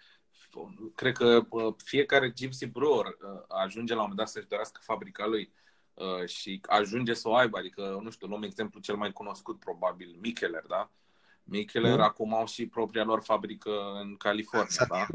[0.94, 1.46] cred că
[1.84, 5.52] fiecare gypsy brewer uh, ajunge la un moment dat să-și dorească fabrica lui
[5.94, 7.58] uh, și ajunge să o aibă.
[7.58, 10.90] Adică, nu știu, luăm exemplu cel mai cunoscut, probabil, Micheler, da?
[11.42, 12.02] Micheler mm.
[12.02, 15.06] acum au și propria lor fabrică în California, da?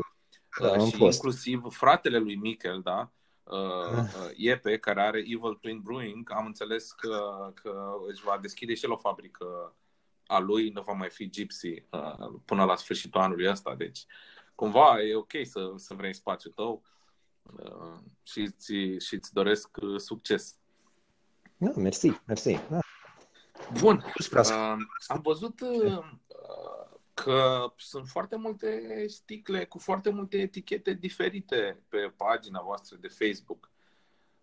[0.60, 1.14] da și fost.
[1.14, 3.12] inclusiv fratele lui Michel, da?
[3.44, 8.86] Uh, Iepe, care are Evil Twin Brewing, am înțeles că, că își va deschide și
[8.86, 9.76] el o fabrică
[10.32, 13.76] a lui nu va mai fi Gypsy uh, până la sfârșitul anului ăsta.
[13.76, 14.06] Deci,
[14.56, 16.84] cumva, e ok să, să vrei spațiul tău
[17.44, 20.56] uh, și, ți, și îți doresc uh, succes.
[21.58, 22.60] Da, mersi, mersi.
[22.70, 22.80] Da.
[23.80, 24.04] Bun.
[24.32, 24.76] Uh,
[25.08, 26.04] am văzut uh,
[27.14, 33.71] că sunt foarte multe sticle cu foarte multe etichete diferite pe pagina voastră de Facebook.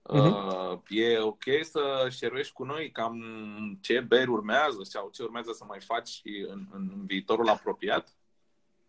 [0.09, 0.83] Uh-huh.
[0.89, 3.21] E ok să șeruiești cu noi cam
[3.81, 8.19] ce beri urmează sau ce urmează să mai faci în, în viitorul apropiat?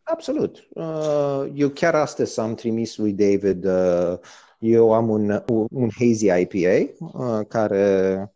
[0.03, 0.67] Absolut.
[0.69, 4.17] Uh, eu chiar astăzi am trimis lui David, uh,
[4.59, 8.33] eu am un, un hazy IPA uh, care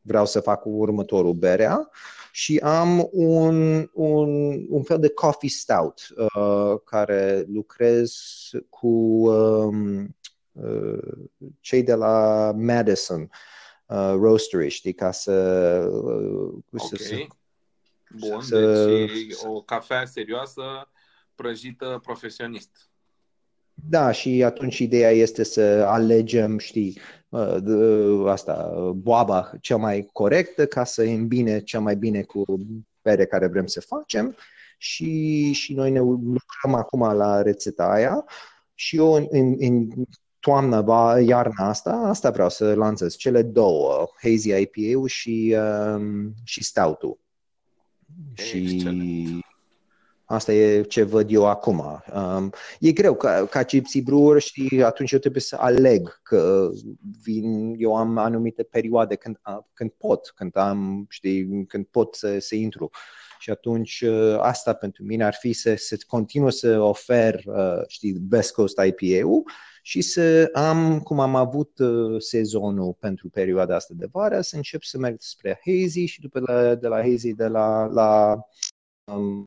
[0.00, 1.90] vreau să fac următorul berea
[2.32, 4.30] și am un, un,
[4.68, 6.06] un fel de coffee stout
[6.84, 8.12] care lucrez
[8.68, 8.88] cu
[9.28, 10.16] um,
[11.60, 13.30] cei de la Madison
[13.86, 15.32] uh, Roastery, știi, ca să...
[15.92, 16.88] Uh, okay.
[16.88, 17.26] să, să
[18.18, 20.62] Bun, să, deci o cafea serioasă
[21.34, 22.88] prăjită profesionist.
[23.74, 30.84] Da, și atunci ideea este să alegem, știi, uh, asta, boaba cea mai corectă ca
[30.84, 32.44] să îmbine cea mai bine cu
[33.02, 34.36] bere care vrem să facem
[34.78, 38.24] și, și noi ne lucrăm acum la rețeta aia
[38.74, 39.88] și eu în, în, în
[40.44, 45.56] toamnă, ba, iarna asta, asta vreau să lansez, cele două, Hazy IPA-ul și,
[45.94, 47.18] um, și Stout-ul.
[48.32, 48.88] Și
[50.24, 52.02] asta e ce văd eu acum.
[52.14, 56.70] Um, e greu, ca, ca gypsy brewer, și atunci eu trebuie să aleg că
[57.22, 59.40] vin, eu am anumite perioade când,
[59.72, 62.90] când pot, când am, știi, când pot să, să intru.
[63.38, 68.12] Și atunci uh, asta pentru mine ar fi să, să continuu să ofer, uh, știi,
[68.12, 69.44] Best Coast IPA-ul
[69.86, 74.82] și să am, cum am avut uh, sezonul pentru perioada asta de vară, să încep
[74.82, 78.40] să merg spre Hazy și după la, de la Hazy de la, la
[79.12, 79.44] um,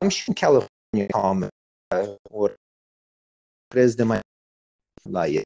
[0.00, 1.48] am și în California Common,
[2.30, 2.54] ori
[3.68, 4.20] crez de mai
[5.10, 5.42] la ei.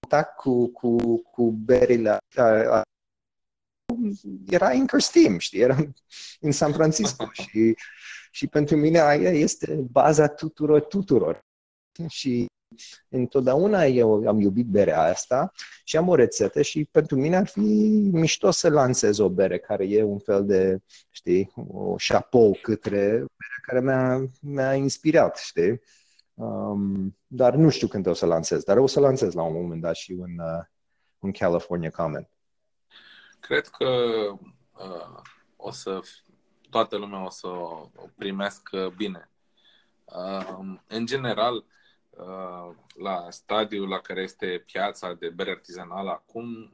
[0.00, 2.18] Contact cu, cu, cu berile
[4.46, 5.76] era în Steam, știi, era
[6.40, 7.76] în San Francisco și
[8.34, 11.44] și pentru mine aia este baza tuturor, tuturor.
[12.08, 12.46] Și
[13.08, 15.52] întotdeauna eu am iubit berea asta
[15.84, 17.60] și am o rețetă și pentru mine ar fi
[18.12, 20.78] mișto să lansez o bere care e un fel de,
[21.10, 25.80] știi, o șapou către berea care mi-a, mi-a inspirat, știi?
[26.34, 29.80] Um, dar nu știu când o să lansez, dar o să lansez la un moment
[29.80, 30.64] dat și un, uh,
[31.18, 32.28] un California Comment.
[33.40, 33.86] Cred că
[34.72, 35.20] uh,
[35.56, 36.00] o să
[36.74, 39.28] toată lumea o să o primească bine.
[40.86, 41.64] În general,
[42.10, 46.72] uh, la stadiul la care este piața de bere artizanală acum,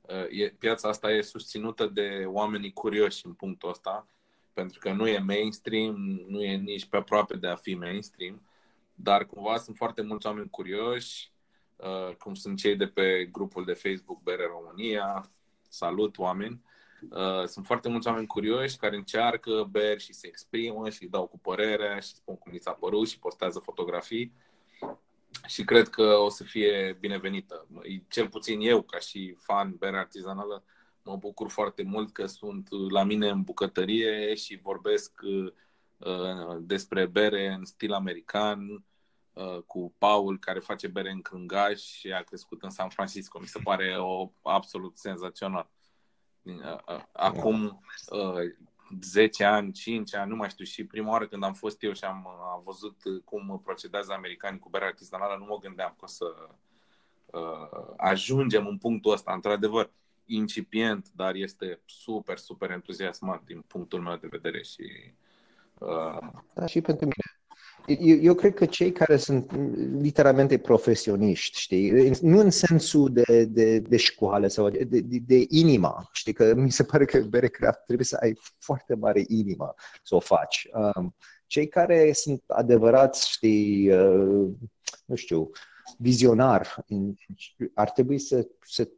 [0.00, 4.06] uh, piața asta e susținută de oamenii curioși în punctul ăsta,
[4.52, 8.42] pentru că nu e mainstream, nu e nici pe aproape de a fi mainstream,
[8.94, 11.30] dar cumva sunt foarte mulți oameni curioși,
[11.76, 15.30] uh, cum sunt cei de pe grupul de Facebook Bere România.
[15.68, 16.60] Salut, oameni!
[16.64, 16.76] Uh,
[17.46, 21.98] sunt foarte mulți oameni curioși care încearcă beri și se exprimă și dau cu părere
[22.02, 24.32] și spun cum li s-a părut și postează fotografii
[25.46, 27.66] și cred că o să fie binevenită.
[28.08, 30.64] Cel puțin eu, ca și fan bere artizanală,
[31.02, 37.52] mă bucur foarte mult că sunt la mine în bucătărie și vorbesc uh, despre bere
[37.52, 38.84] în stil american,
[39.32, 43.38] uh, cu Paul, care face bere în Crângaș și a crescut în San Francisco.
[43.40, 45.70] Mi se pare o absolut senzațional.
[46.48, 48.54] Uh, uh, acum uh,
[49.02, 52.04] 10 ani, 5 ani, nu mai știu, și prima oară când am fost eu și
[52.04, 56.24] am, am văzut cum procedează americanii cu berea artizanală, nu mă gândeam că o să
[57.26, 59.32] uh, ajungem în punctul ăsta.
[59.32, 59.90] Într-adevăr,
[60.24, 65.12] incipient, dar este super, super entuziasmant din punctul meu de vedere și
[65.78, 66.18] uh...
[66.54, 67.37] Da, și pentru mine.
[67.88, 69.52] Eu, eu cred că cei care sunt
[70.00, 76.08] literalmente profesioniști, știi, nu în sensul de, de, de școală sau de, de, de inima,
[76.12, 80.14] știi, că mi se pare că bere craft trebuie să ai foarte mare inimă să
[80.14, 80.68] o faci.
[80.72, 81.14] Um,
[81.46, 84.48] cei care sunt adevărați, știi, uh,
[85.04, 85.50] nu știu,
[85.98, 86.84] vizionar,
[87.74, 88.88] ar trebui să, să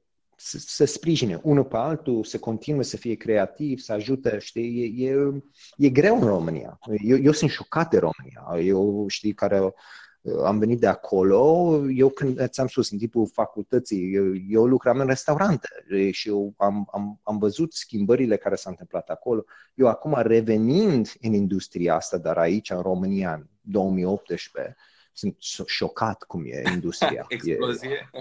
[0.43, 5.09] să, să sprijine unul pe altul, să continue să fie creativ, să ajute, știi, e,
[5.09, 5.43] e,
[5.77, 6.79] e greu în România.
[7.03, 8.67] Eu, eu sunt șocat de România.
[8.69, 14.15] Eu, știi, care uh, am venit de acolo, eu când ți-am spus, în timpul facultății,
[14.15, 15.69] eu, eu lucram în restaurante
[16.11, 19.45] și eu am, am, am văzut schimbările care s-au întâmplat acolo.
[19.75, 24.77] Eu acum revenind în industria asta, dar aici în România, în 2018,
[25.13, 25.37] sunt
[25.67, 27.25] șocat cum e industria.
[27.29, 28.11] Explozie.
[28.13, 28.19] E,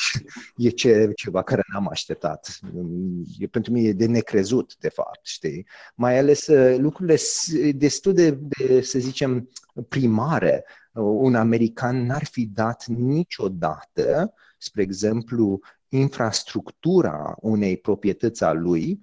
[0.56, 2.58] e ce, ceva care n-am așteptat.
[3.38, 5.66] E, pentru mine e de necrezut, de fapt, știi?
[5.94, 7.18] Mai ales uh, lucrurile
[7.72, 9.48] destul de, de, să zicem,
[9.88, 10.64] primare.
[10.94, 19.00] Un american n-ar fi dat niciodată, spre exemplu, infrastructura unei proprietăți a lui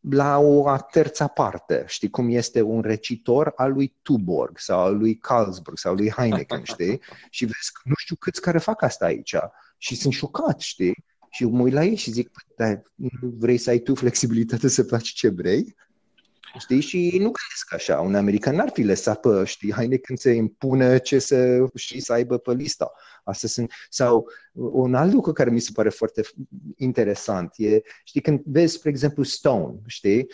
[0.00, 4.96] la o a terța parte, știi, cum este un recitor al lui Tuborg sau al
[4.96, 7.00] lui Carlsberg sau al lui Heineken, știi?
[7.30, 9.36] Și vezi, nu știu câți care fac asta aici
[9.82, 11.04] și sunt șocat, știi?
[11.30, 14.82] Și mă uit la ei și zic, păi, nu vrei să ai tu flexibilitate să
[14.82, 15.76] faci ce vrei?
[16.58, 16.80] Știi?
[16.80, 18.00] Și nu gândesc așa.
[18.00, 22.38] Un american n-ar fi lăsat pe, știi, Heineken să impune ce să, știi, să aibă
[22.38, 22.92] pe lista.
[23.24, 26.22] Asta sunt, sau un alt lucru care mi se pare foarte
[26.76, 30.26] interesant e, știi, când vezi, spre exemplu, Stone, știi,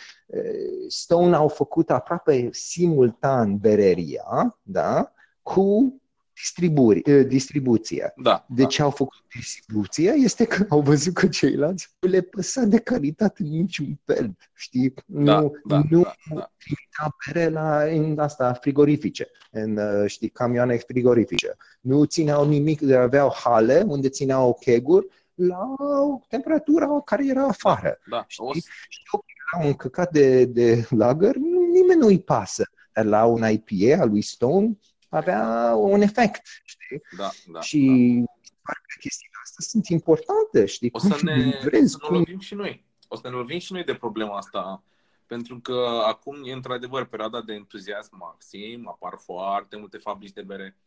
[0.87, 6.01] Stone au făcut aproape simultan bereria, da, cu
[6.41, 8.13] distriburi, eh, distribuția.
[8.15, 8.67] Da, de da.
[8.67, 13.43] ce au făcut distribuția este că au văzut că ceilalți nu le păsa de calitate
[13.43, 14.93] în niciun fel, știi?
[15.05, 16.51] Da, nu da, nu da, da.
[16.57, 21.55] trimita bere la în asta, frigorifice, în, eh, știi, camioane frigorifice.
[21.81, 25.75] Nu țineau nimic, aveau hale unde țineau cheguri la
[26.27, 27.99] temperatura care era afară.
[28.09, 28.25] Da, da.
[28.27, 28.45] Știi?
[28.45, 28.51] O...
[28.89, 31.35] Știu că era un căcat de, de lager,
[31.71, 32.69] nimeni nu-i pasă.
[32.93, 34.77] Dar la un IPA al lui Stone,
[35.09, 37.01] avea un efect, știi?
[37.17, 37.79] Da, da, și
[38.63, 38.73] da.
[38.99, 40.89] chestiile astea sunt importante, știi?
[40.91, 42.17] O să ne, vrezi, să ne cum...
[42.17, 42.85] lovim și noi.
[43.07, 44.83] O să ne lovim și noi de problema asta,
[45.25, 50.77] pentru că acum e într-adevăr perioada de entuziasm maxim, apar foarte multe fabrici de bere,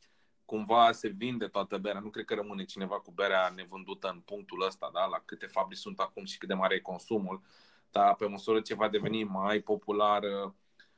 [0.45, 4.62] cumva se vinde toată berea, nu cred că rămâne cineva cu berea nevândută în punctul
[4.66, 5.05] ăsta, da?
[5.05, 7.43] la câte fabrici sunt acum și cât de mare e consumul,
[7.91, 10.55] dar pe măsură ce va deveni mai populară,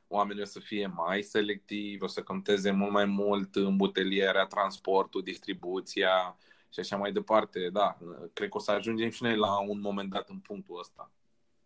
[0.07, 6.37] oamenii o să fie mai selectivi, o să conteze mult mai mult îmbutelierea, transportul, distribuția
[6.69, 7.69] și așa mai departe.
[7.73, 7.97] Da,
[8.33, 11.11] cred că o să ajungem și noi la un moment dat în punctul ăsta.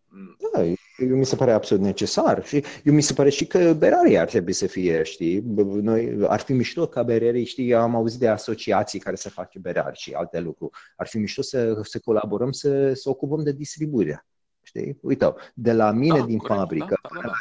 [0.09, 0.37] Mm.
[0.53, 0.63] Da,
[0.97, 4.27] eu mi se pare absolut necesar și eu mi se pare și că berarii ar
[4.27, 5.39] trebui să fie, știi,
[5.81, 9.97] noi ar fi mișto ca bererii, știi, am auzit de asociații care să facă berari
[9.97, 10.71] și alte lucruri.
[10.95, 14.25] Ar fi mișto să, să colaborăm, să, să ocupăm de distribuire.
[14.61, 14.97] Știi?
[15.01, 17.33] Uite, de la mine da, din corect, fabrică, da, da, da.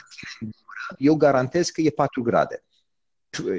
[0.89, 2.65] La tine eu garantez că e 4 grade.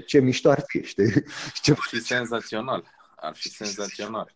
[0.05, 1.23] Ce mișto ar fi, știi?
[1.61, 2.83] Ce ar fi senzațional.
[3.15, 4.35] Ar fi senzațional.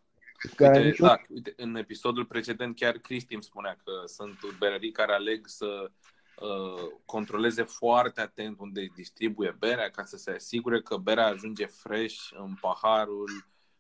[0.59, 5.47] Uite, da, uite, în episodul precedent chiar Cristi îmi spunea că sunt berării care aleg
[5.47, 5.91] să
[6.35, 12.29] uh, controleze foarte atent unde distribuie berea ca să se asigure că berea ajunge fresh
[12.31, 13.29] în paharul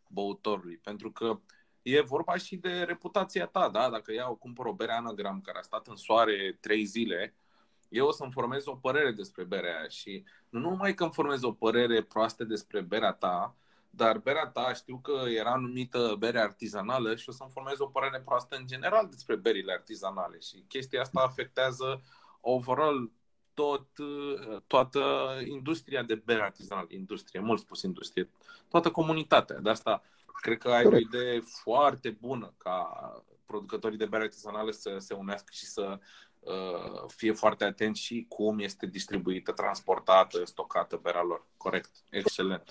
[0.07, 0.77] băutorului.
[0.77, 1.39] Pentru că
[1.81, 3.89] e vorba și de reputația ta, da?
[3.89, 7.35] Dacă iau, cumpăr o bere anagram care a stat în soare trei zile,
[7.91, 11.43] eu o să-mi formez o părere despre berea aia și nu numai că îmi formez
[11.43, 13.55] o părere proastă despre berea ta,
[13.89, 18.21] dar berea ta știu că era numită bere artizanală și o să-mi formez o părere
[18.25, 22.01] proastă în general despre berile artizanale și chestia asta afectează
[22.41, 23.11] overall
[23.53, 23.87] tot,
[24.67, 25.01] toată
[25.45, 28.29] industria de bere artizanală, industrie, mult spus industrie,
[28.69, 29.59] toată comunitatea.
[29.59, 30.03] De asta
[30.41, 32.89] cred că ai o idee foarte bună ca
[33.45, 36.30] producătorii de bere artizanale să se unească și să Uh,
[37.07, 41.47] fie foarte atent și cum este distribuită, transportată, stocată berea lor.
[41.57, 41.89] Corect.
[42.09, 42.63] Excelent.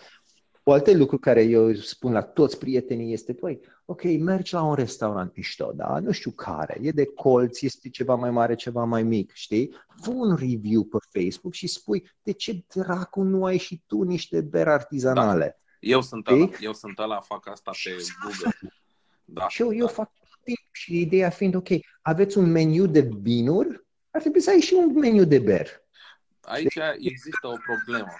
[0.62, 4.74] O altă lucru care eu spun la toți prietenii este, păi, ok, mergi la un
[4.74, 5.98] restaurant mișto, da?
[5.98, 9.74] Nu știu care, e de colț, este ceva mai mare, ceva mai mic, știi?
[10.02, 14.40] Fă un review pe Facebook și spui, de ce dracu nu ai și tu niște
[14.40, 15.44] beri artizanale?
[15.44, 15.54] Da.
[15.80, 18.72] Eu sunt ăla, eu sunt ăla, fac asta pe Google.
[19.24, 19.74] Da, și eu, da.
[19.74, 20.10] eu fac
[20.44, 21.68] timp și ideea fiind, ok,
[22.02, 25.84] aveți un meniu de vinuri, ar trebui să ai și un meniu de ber.
[26.40, 28.12] Aici există o problemă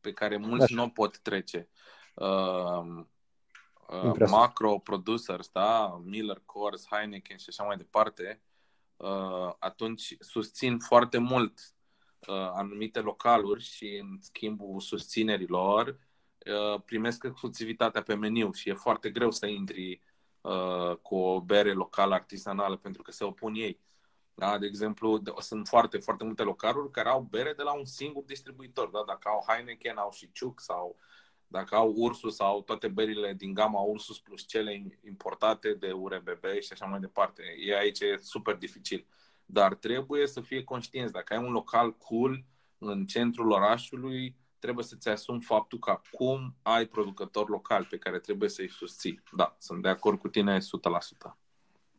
[0.00, 0.74] pe care mulți Așa.
[0.74, 1.68] nu o pot trece.
[2.14, 3.04] Uh,
[3.88, 8.40] uh, macro producers, da, Miller, Coors, Heineken și așa mai departe,
[8.96, 11.58] uh, atunci susțin foarte mult
[12.26, 15.88] uh, anumite localuri și în schimbul susținerilor
[16.46, 20.02] uh, primesc exclusivitatea pe meniu și e foarte greu să intri
[20.40, 23.80] uh, cu o bere locală artizanală pentru că se opun ei.
[24.34, 24.58] Da?
[24.58, 28.24] De exemplu, de, sunt foarte, foarte multe localuri care au bere de la un singur
[28.24, 28.90] distribuitor.
[28.90, 29.02] Da?
[29.06, 30.96] Dacă au Heineken, au și Ciuc sau
[31.48, 36.72] dacă au Ursus sau toate berile din gama Ursus plus cele importate de URBB și
[36.72, 37.42] așa mai departe.
[37.58, 39.06] E aici e super dificil.
[39.44, 41.12] Dar trebuie să fie conștienți.
[41.12, 42.44] Dacă ai un local cool
[42.78, 48.48] în centrul orașului, trebuie să-ți asumi faptul că acum ai producători locali pe care trebuie
[48.48, 49.22] să-i susții.
[49.36, 50.60] Da, sunt de acord cu tine 100%.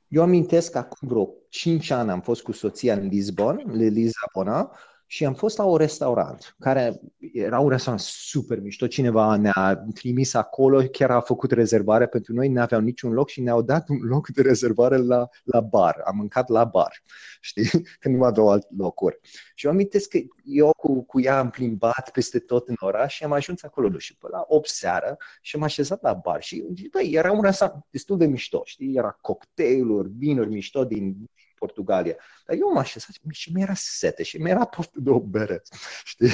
[0.08, 4.72] Eu amintesc că acum vreo 5 ani am fost cu soția în Lisbon, în Lisabona,
[5.12, 7.00] și am fost la un restaurant care
[7.34, 8.88] era un restaurant super mișto.
[8.88, 13.42] Cineva ne-a trimis acolo, chiar a făcut rezervare pentru noi, nu aveau niciun loc și
[13.42, 16.02] ne-au dat un loc de rezervare la, la bar.
[16.06, 17.04] Am mâncat la bar,
[17.42, 19.20] știi, când nu aveau alt locuri.
[19.56, 23.24] Și eu amintesc că eu cu, cu ea am plimbat peste tot în oraș și
[23.24, 27.12] am ajuns acolo, nu știu, la 8 seara și am așezat la bar și, băi,
[27.12, 31.30] era un restaurant destul de mișto, știi, era cocktailuri, vinuri mișto din
[31.60, 32.16] Portugalia.
[32.46, 35.62] Dar eu m-am așezat și mi-era sete și mi-era poftă de o bere,
[36.04, 36.30] știi?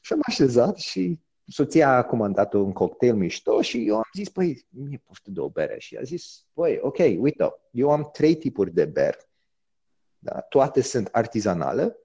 [0.00, 4.66] Și am așezat și soția a comandat un cocktail mișto și eu am zis, păi,
[4.68, 5.78] mi-e poftă de o bere.
[5.78, 9.28] Și a zis, păi, ok, uite, eu am trei tipuri de bere.
[10.18, 10.40] Da?
[10.40, 11.96] Toate sunt artizanale,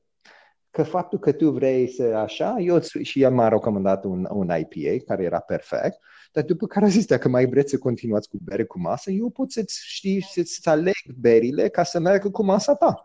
[0.71, 5.03] că faptul că tu vrei să așa, eu și el m-a recomandat un, un IPA
[5.05, 5.99] care era perfect,
[6.31, 9.29] dar după care a zis, dacă mai vreți să continuați cu bere cu masă, eu
[9.29, 13.03] pot să-ți, știi, să-ți aleg berile ca să meargă cu masa ta.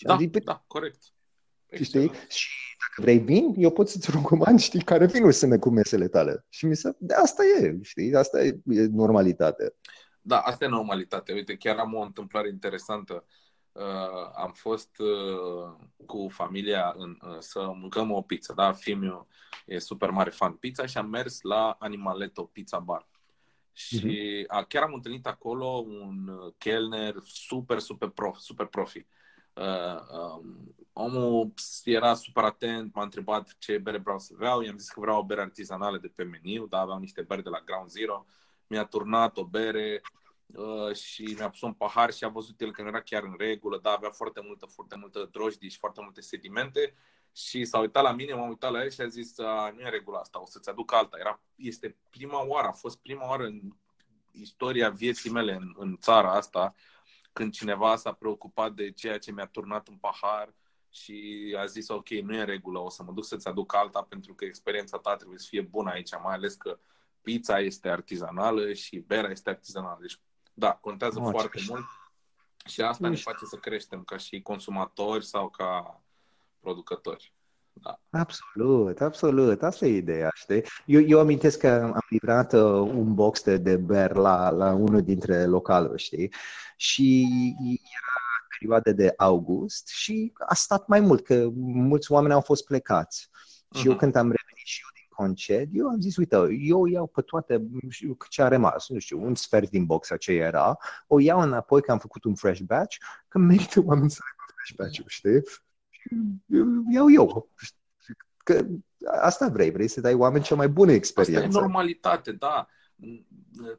[0.00, 1.02] da, zis, da, corect.
[1.82, 2.10] Știi?
[2.28, 6.44] Și dacă vrei vin, eu pot să-ți recomand, știi, care vinuri să cu mesele tale.
[6.48, 9.74] Și mi se, de asta e, știi, asta e, e normalitate.
[10.20, 11.32] Da, asta e normalitate.
[11.32, 13.24] Uite, chiar am o întâmplare interesantă.
[13.26, 13.43] Uh,
[14.34, 15.74] am fost uh,
[16.06, 18.72] cu familia în, uh, să mâncăm o pizza, da?
[18.72, 19.26] Fiul
[19.66, 23.08] e super mare fan pizza și am mers la Animaletto Pizza Bar.
[23.72, 24.46] Și uh-huh.
[24.46, 29.06] a, chiar am întâlnit acolo un kelner super, super prof, super profi.
[29.54, 30.00] Uh,
[30.36, 31.52] um, omul
[31.84, 35.24] era super atent, m-a întrebat ce bere vreau să vreau, i-am zis că vreau o
[35.24, 38.26] bere artizanală de pe meniu, da, aveam niște bere de la Ground Zero,
[38.66, 40.23] mi-a turnat o bere uh,
[40.94, 43.78] și mi-a pus un pahar și a văzut el că nu era chiar în regulă,
[43.82, 46.94] da, avea foarte multă, foarte multă drojdie și foarte multe sedimente
[47.32, 49.36] și s-a uitat la mine, m-am uitat la el și a zis,
[49.74, 51.16] nu e regulă asta, o să-ți aduc alta.
[51.18, 53.60] Era, este prima oară, a fost prima oară în
[54.32, 56.74] istoria vieții mele în, în țara asta
[57.32, 60.54] când cineva s-a preocupat de ceea ce mi-a turnat în pahar
[60.90, 64.02] și a zis, ok, nu e în regulă, o să mă duc să-ți aduc alta
[64.02, 66.78] pentru că experiența ta trebuie să fie bună aici, mai ales că
[67.22, 69.98] pizza este artizanală și berea este artizanală.
[70.00, 70.20] Deci,
[70.54, 71.84] da, contează oh, foarte mult
[72.66, 76.00] și asta ne face să creștem ca și consumatori sau ca
[76.60, 77.32] producători.
[77.72, 78.00] Da.
[78.10, 79.62] Absolut, absolut.
[79.62, 80.62] Asta e ideea, știi?
[80.86, 85.02] Eu, eu amintesc că am livrat uh, un box de, de ber la, la unul
[85.02, 86.32] dintre localuri, știi?
[86.76, 87.28] Și
[87.68, 93.28] era perioada de august și a stat mai mult, că mulți oameni au fost plecați.
[93.28, 93.78] Uh-huh.
[93.78, 94.00] Și eu mhm.
[94.00, 94.53] când am revenit și eu din
[95.14, 97.66] concediu, am zis, uite, eu iau pe toate
[98.28, 101.92] ce a rămas, nu știu, un sfert din boxa ce era, o iau înapoi că
[101.92, 102.96] am făcut un fresh batch,
[103.28, 105.42] că merită oameni să aibă fresh batch știi?
[106.92, 107.50] iau eu.
[108.36, 108.66] Că
[109.20, 111.46] asta vrei, vrei să dai oameni cea mai bună experiență.
[111.46, 112.68] Asta e normalitate, da.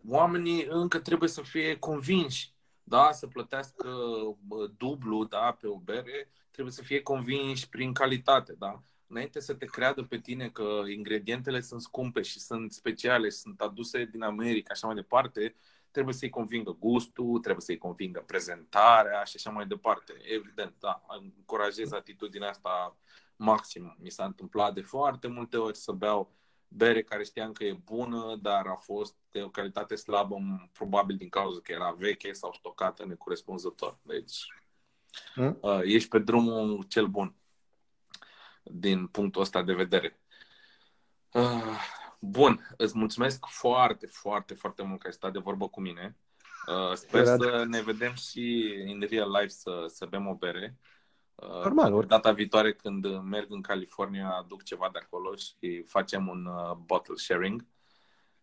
[0.08, 3.88] Oamenii încă trebuie să fie convinși, da, să plătească
[4.78, 8.84] dublu, da, pe o bere, trebuie să fie convinși prin calitate, da.
[9.16, 13.62] Înainte să te creadă pe tine că ingredientele sunt scumpe și sunt speciale și sunt
[13.62, 15.56] aduse din America, așa mai departe,
[15.92, 20.14] trebuie să-i convingă gustul, trebuie să-i convingă prezentarea și așa mai departe.
[20.36, 22.98] Evident, da, încurajez atitudinea asta
[23.36, 23.96] maxim.
[24.00, 26.36] Mi s-a întâmplat de foarte multe ori să beau
[26.68, 30.38] bere care știam că e bună, dar a fost de o calitate slabă,
[30.72, 33.98] probabil din cauza că era veche sau stocată necorespunzător.
[34.02, 34.38] Deci,
[35.34, 35.58] hmm?
[35.62, 37.36] uh, ești pe drumul cel bun
[38.72, 40.20] din punctul ăsta de vedere.
[41.32, 41.80] Uh,
[42.20, 46.18] Bun, îți mulțumesc foarte, foarte, foarte mult că ai stat de vorbă cu mine.
[46.68, 50.78] Uh, sper Era să ne vedem și în real life să, să bem o bere.
[51.36, 51.94] Uh, Normal.
[51.94, 56.76] Uh, data viitoare când merg în California, aduc ceva de acolo și facem un uh,
[56.86, 57.66] bottle sharing.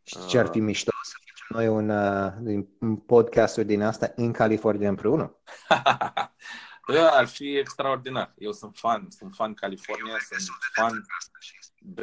[0.03, 4.13] Și ce ar fi uh, mișto să facem noi un, uh, un podcast din asta
[4.17, 5.37] în California împreună?
[6.87, 8.35] da, ar fi extraordinar.
[8.39, 11.05] Eu sunt fan, sunt fan California, sunt fan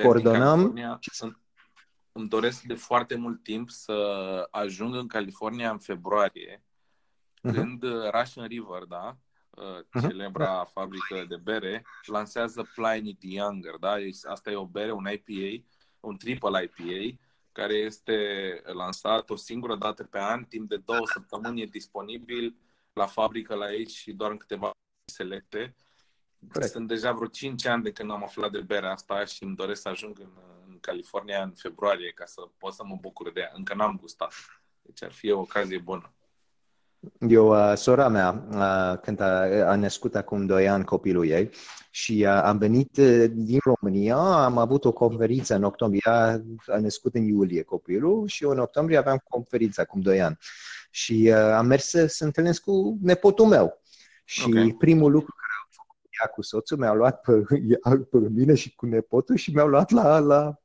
[0.01, 0.99] Coordonăm.
[1.11, 1.39] Sunt,
[2.11, 7.53] îmi doresc de foarte mult timp să ajung în California în februarie, uh-huh.
[7.53, 10.01] când Russian River, da, uh-huh.
[10.01, 10.71] celebra uh-huh.
[10.71, 13.95] fabrică de bere, lansează Pliny the Younger, da?
[14.29, 15.65] Asta e o bere, un IPA,
[15.99, 17.19] un triple IPA,
[17.51, 18.15] care este
[18.73, 22.55] lansat o singură dată pe an, timp de două săptămâni e disponibil
[22.93, 24.71] la fabrică la aici și doar în câteva
[25.05, 25.75] selecte.
[26.51, 26.71] Corect.
[26.71, 29.81] Sunt deja vreo 5 ani de când am aflat de berea asta și îmi doresc
[29.81, 30.31] să ajung în,
[30.67, 33.51] în California în februarie ca să pot să mă bucur de ea.
[33.53, 34.33] Încă n-am gustat.
[34.81, 36.13] Deci ar fi o ocazie bună.
[37.27, 41.49] Eu, uh, sora mea, uh, când a, a născut acum 2 ani copilul ei
[41.89, 46.79] și uh, am venit uh, din România, am avut o conferință în octombrie, a, a
[46.79, 50.37] născut în iulie copilul și eu în octombrie aveam conferință acum 2 ani.
[50.91, 53.81] Și uh, am mers să se întâlnesc cu nepotul meu.
[54.23, 54.75] Și okay.
[54.77, 57.31] primul lucru care am făcut ea cu soțul, mi-au luat pe,
[58.11, 60.59] pe mine și cu nepotul și mi-au luat la, la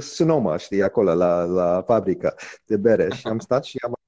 [0.00, 2.34] Sonoma, știi, acolo, la, la fabrica
[2.64, 3.08] de bere.
[3.14, 3.99] Și am stat și am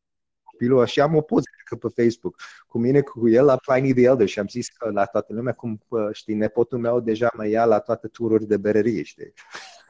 [0.62, 1.48] copilul și am o poză
[1.80, 2.36] pe Facebook
[2.66, 5.52] cu mine, cu el la Pliny the Elder și am zis că la toată lumea,
[5.52, 5.82] cum
[6.12, 9.32] știi, nepotul meu deja mă ia la toate tururi de bererie, știi?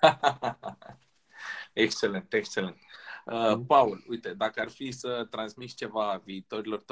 [1.73, 2.77] excelent, excelent.
[3.25, 3.67] Uh, mm.
[3.67, 6.85] Paul, uite, dacă ar fi să transmiți ceva viitorilor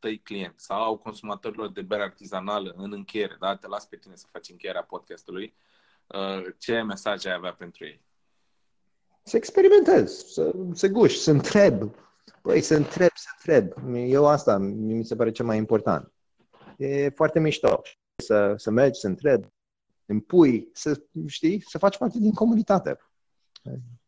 [0.00, 3.56] tăi clienți sau consumatorilor de bere artizanală în încheiere, da?
[3.56, 5.54] te las pe tine să faci încheierea podcastului,
[6.06, 8.00] uh, ce mesaj ai avea pentru ei?
[9.22, 11.92] Să experimentez, să se guși, să întreb.
[12.42, 13.94] Păi, să întreb, să întreb.
[13.96, 16.12] Eu asta mi se pare cel mai important.
[16.76, 17.82] E foarte mișto
[18.16, 19.48] să, să mergi, să întrebi,
[20.06, 22.98] împui, să știi, să faci parte din comunitate.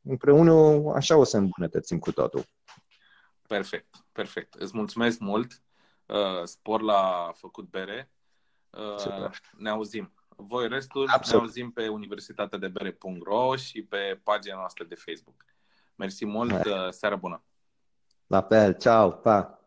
[0.02, 2.44] Împreună așa o să îmbunătățim cu totul.
[3.46, 4.54] Perfect, perfect.
[4.54, 5.62] Îți mulțumesc mult.
[6.06, 8.10] Uh, spor la făcut bere.
[8.70, 10.14] Uh, ne auzim.
[10.28, 11.40] Voi restul Absolut.
[11.40, 15.44] ne auzim pe universitatedebere.ro și pe pagina noastră de Facebook.
[15.94, 16.72] Mersi mult, Hai.
[16.72, 17.44] Uh, seară bună!
[18.34, 19.59] La fel, ciao, pa!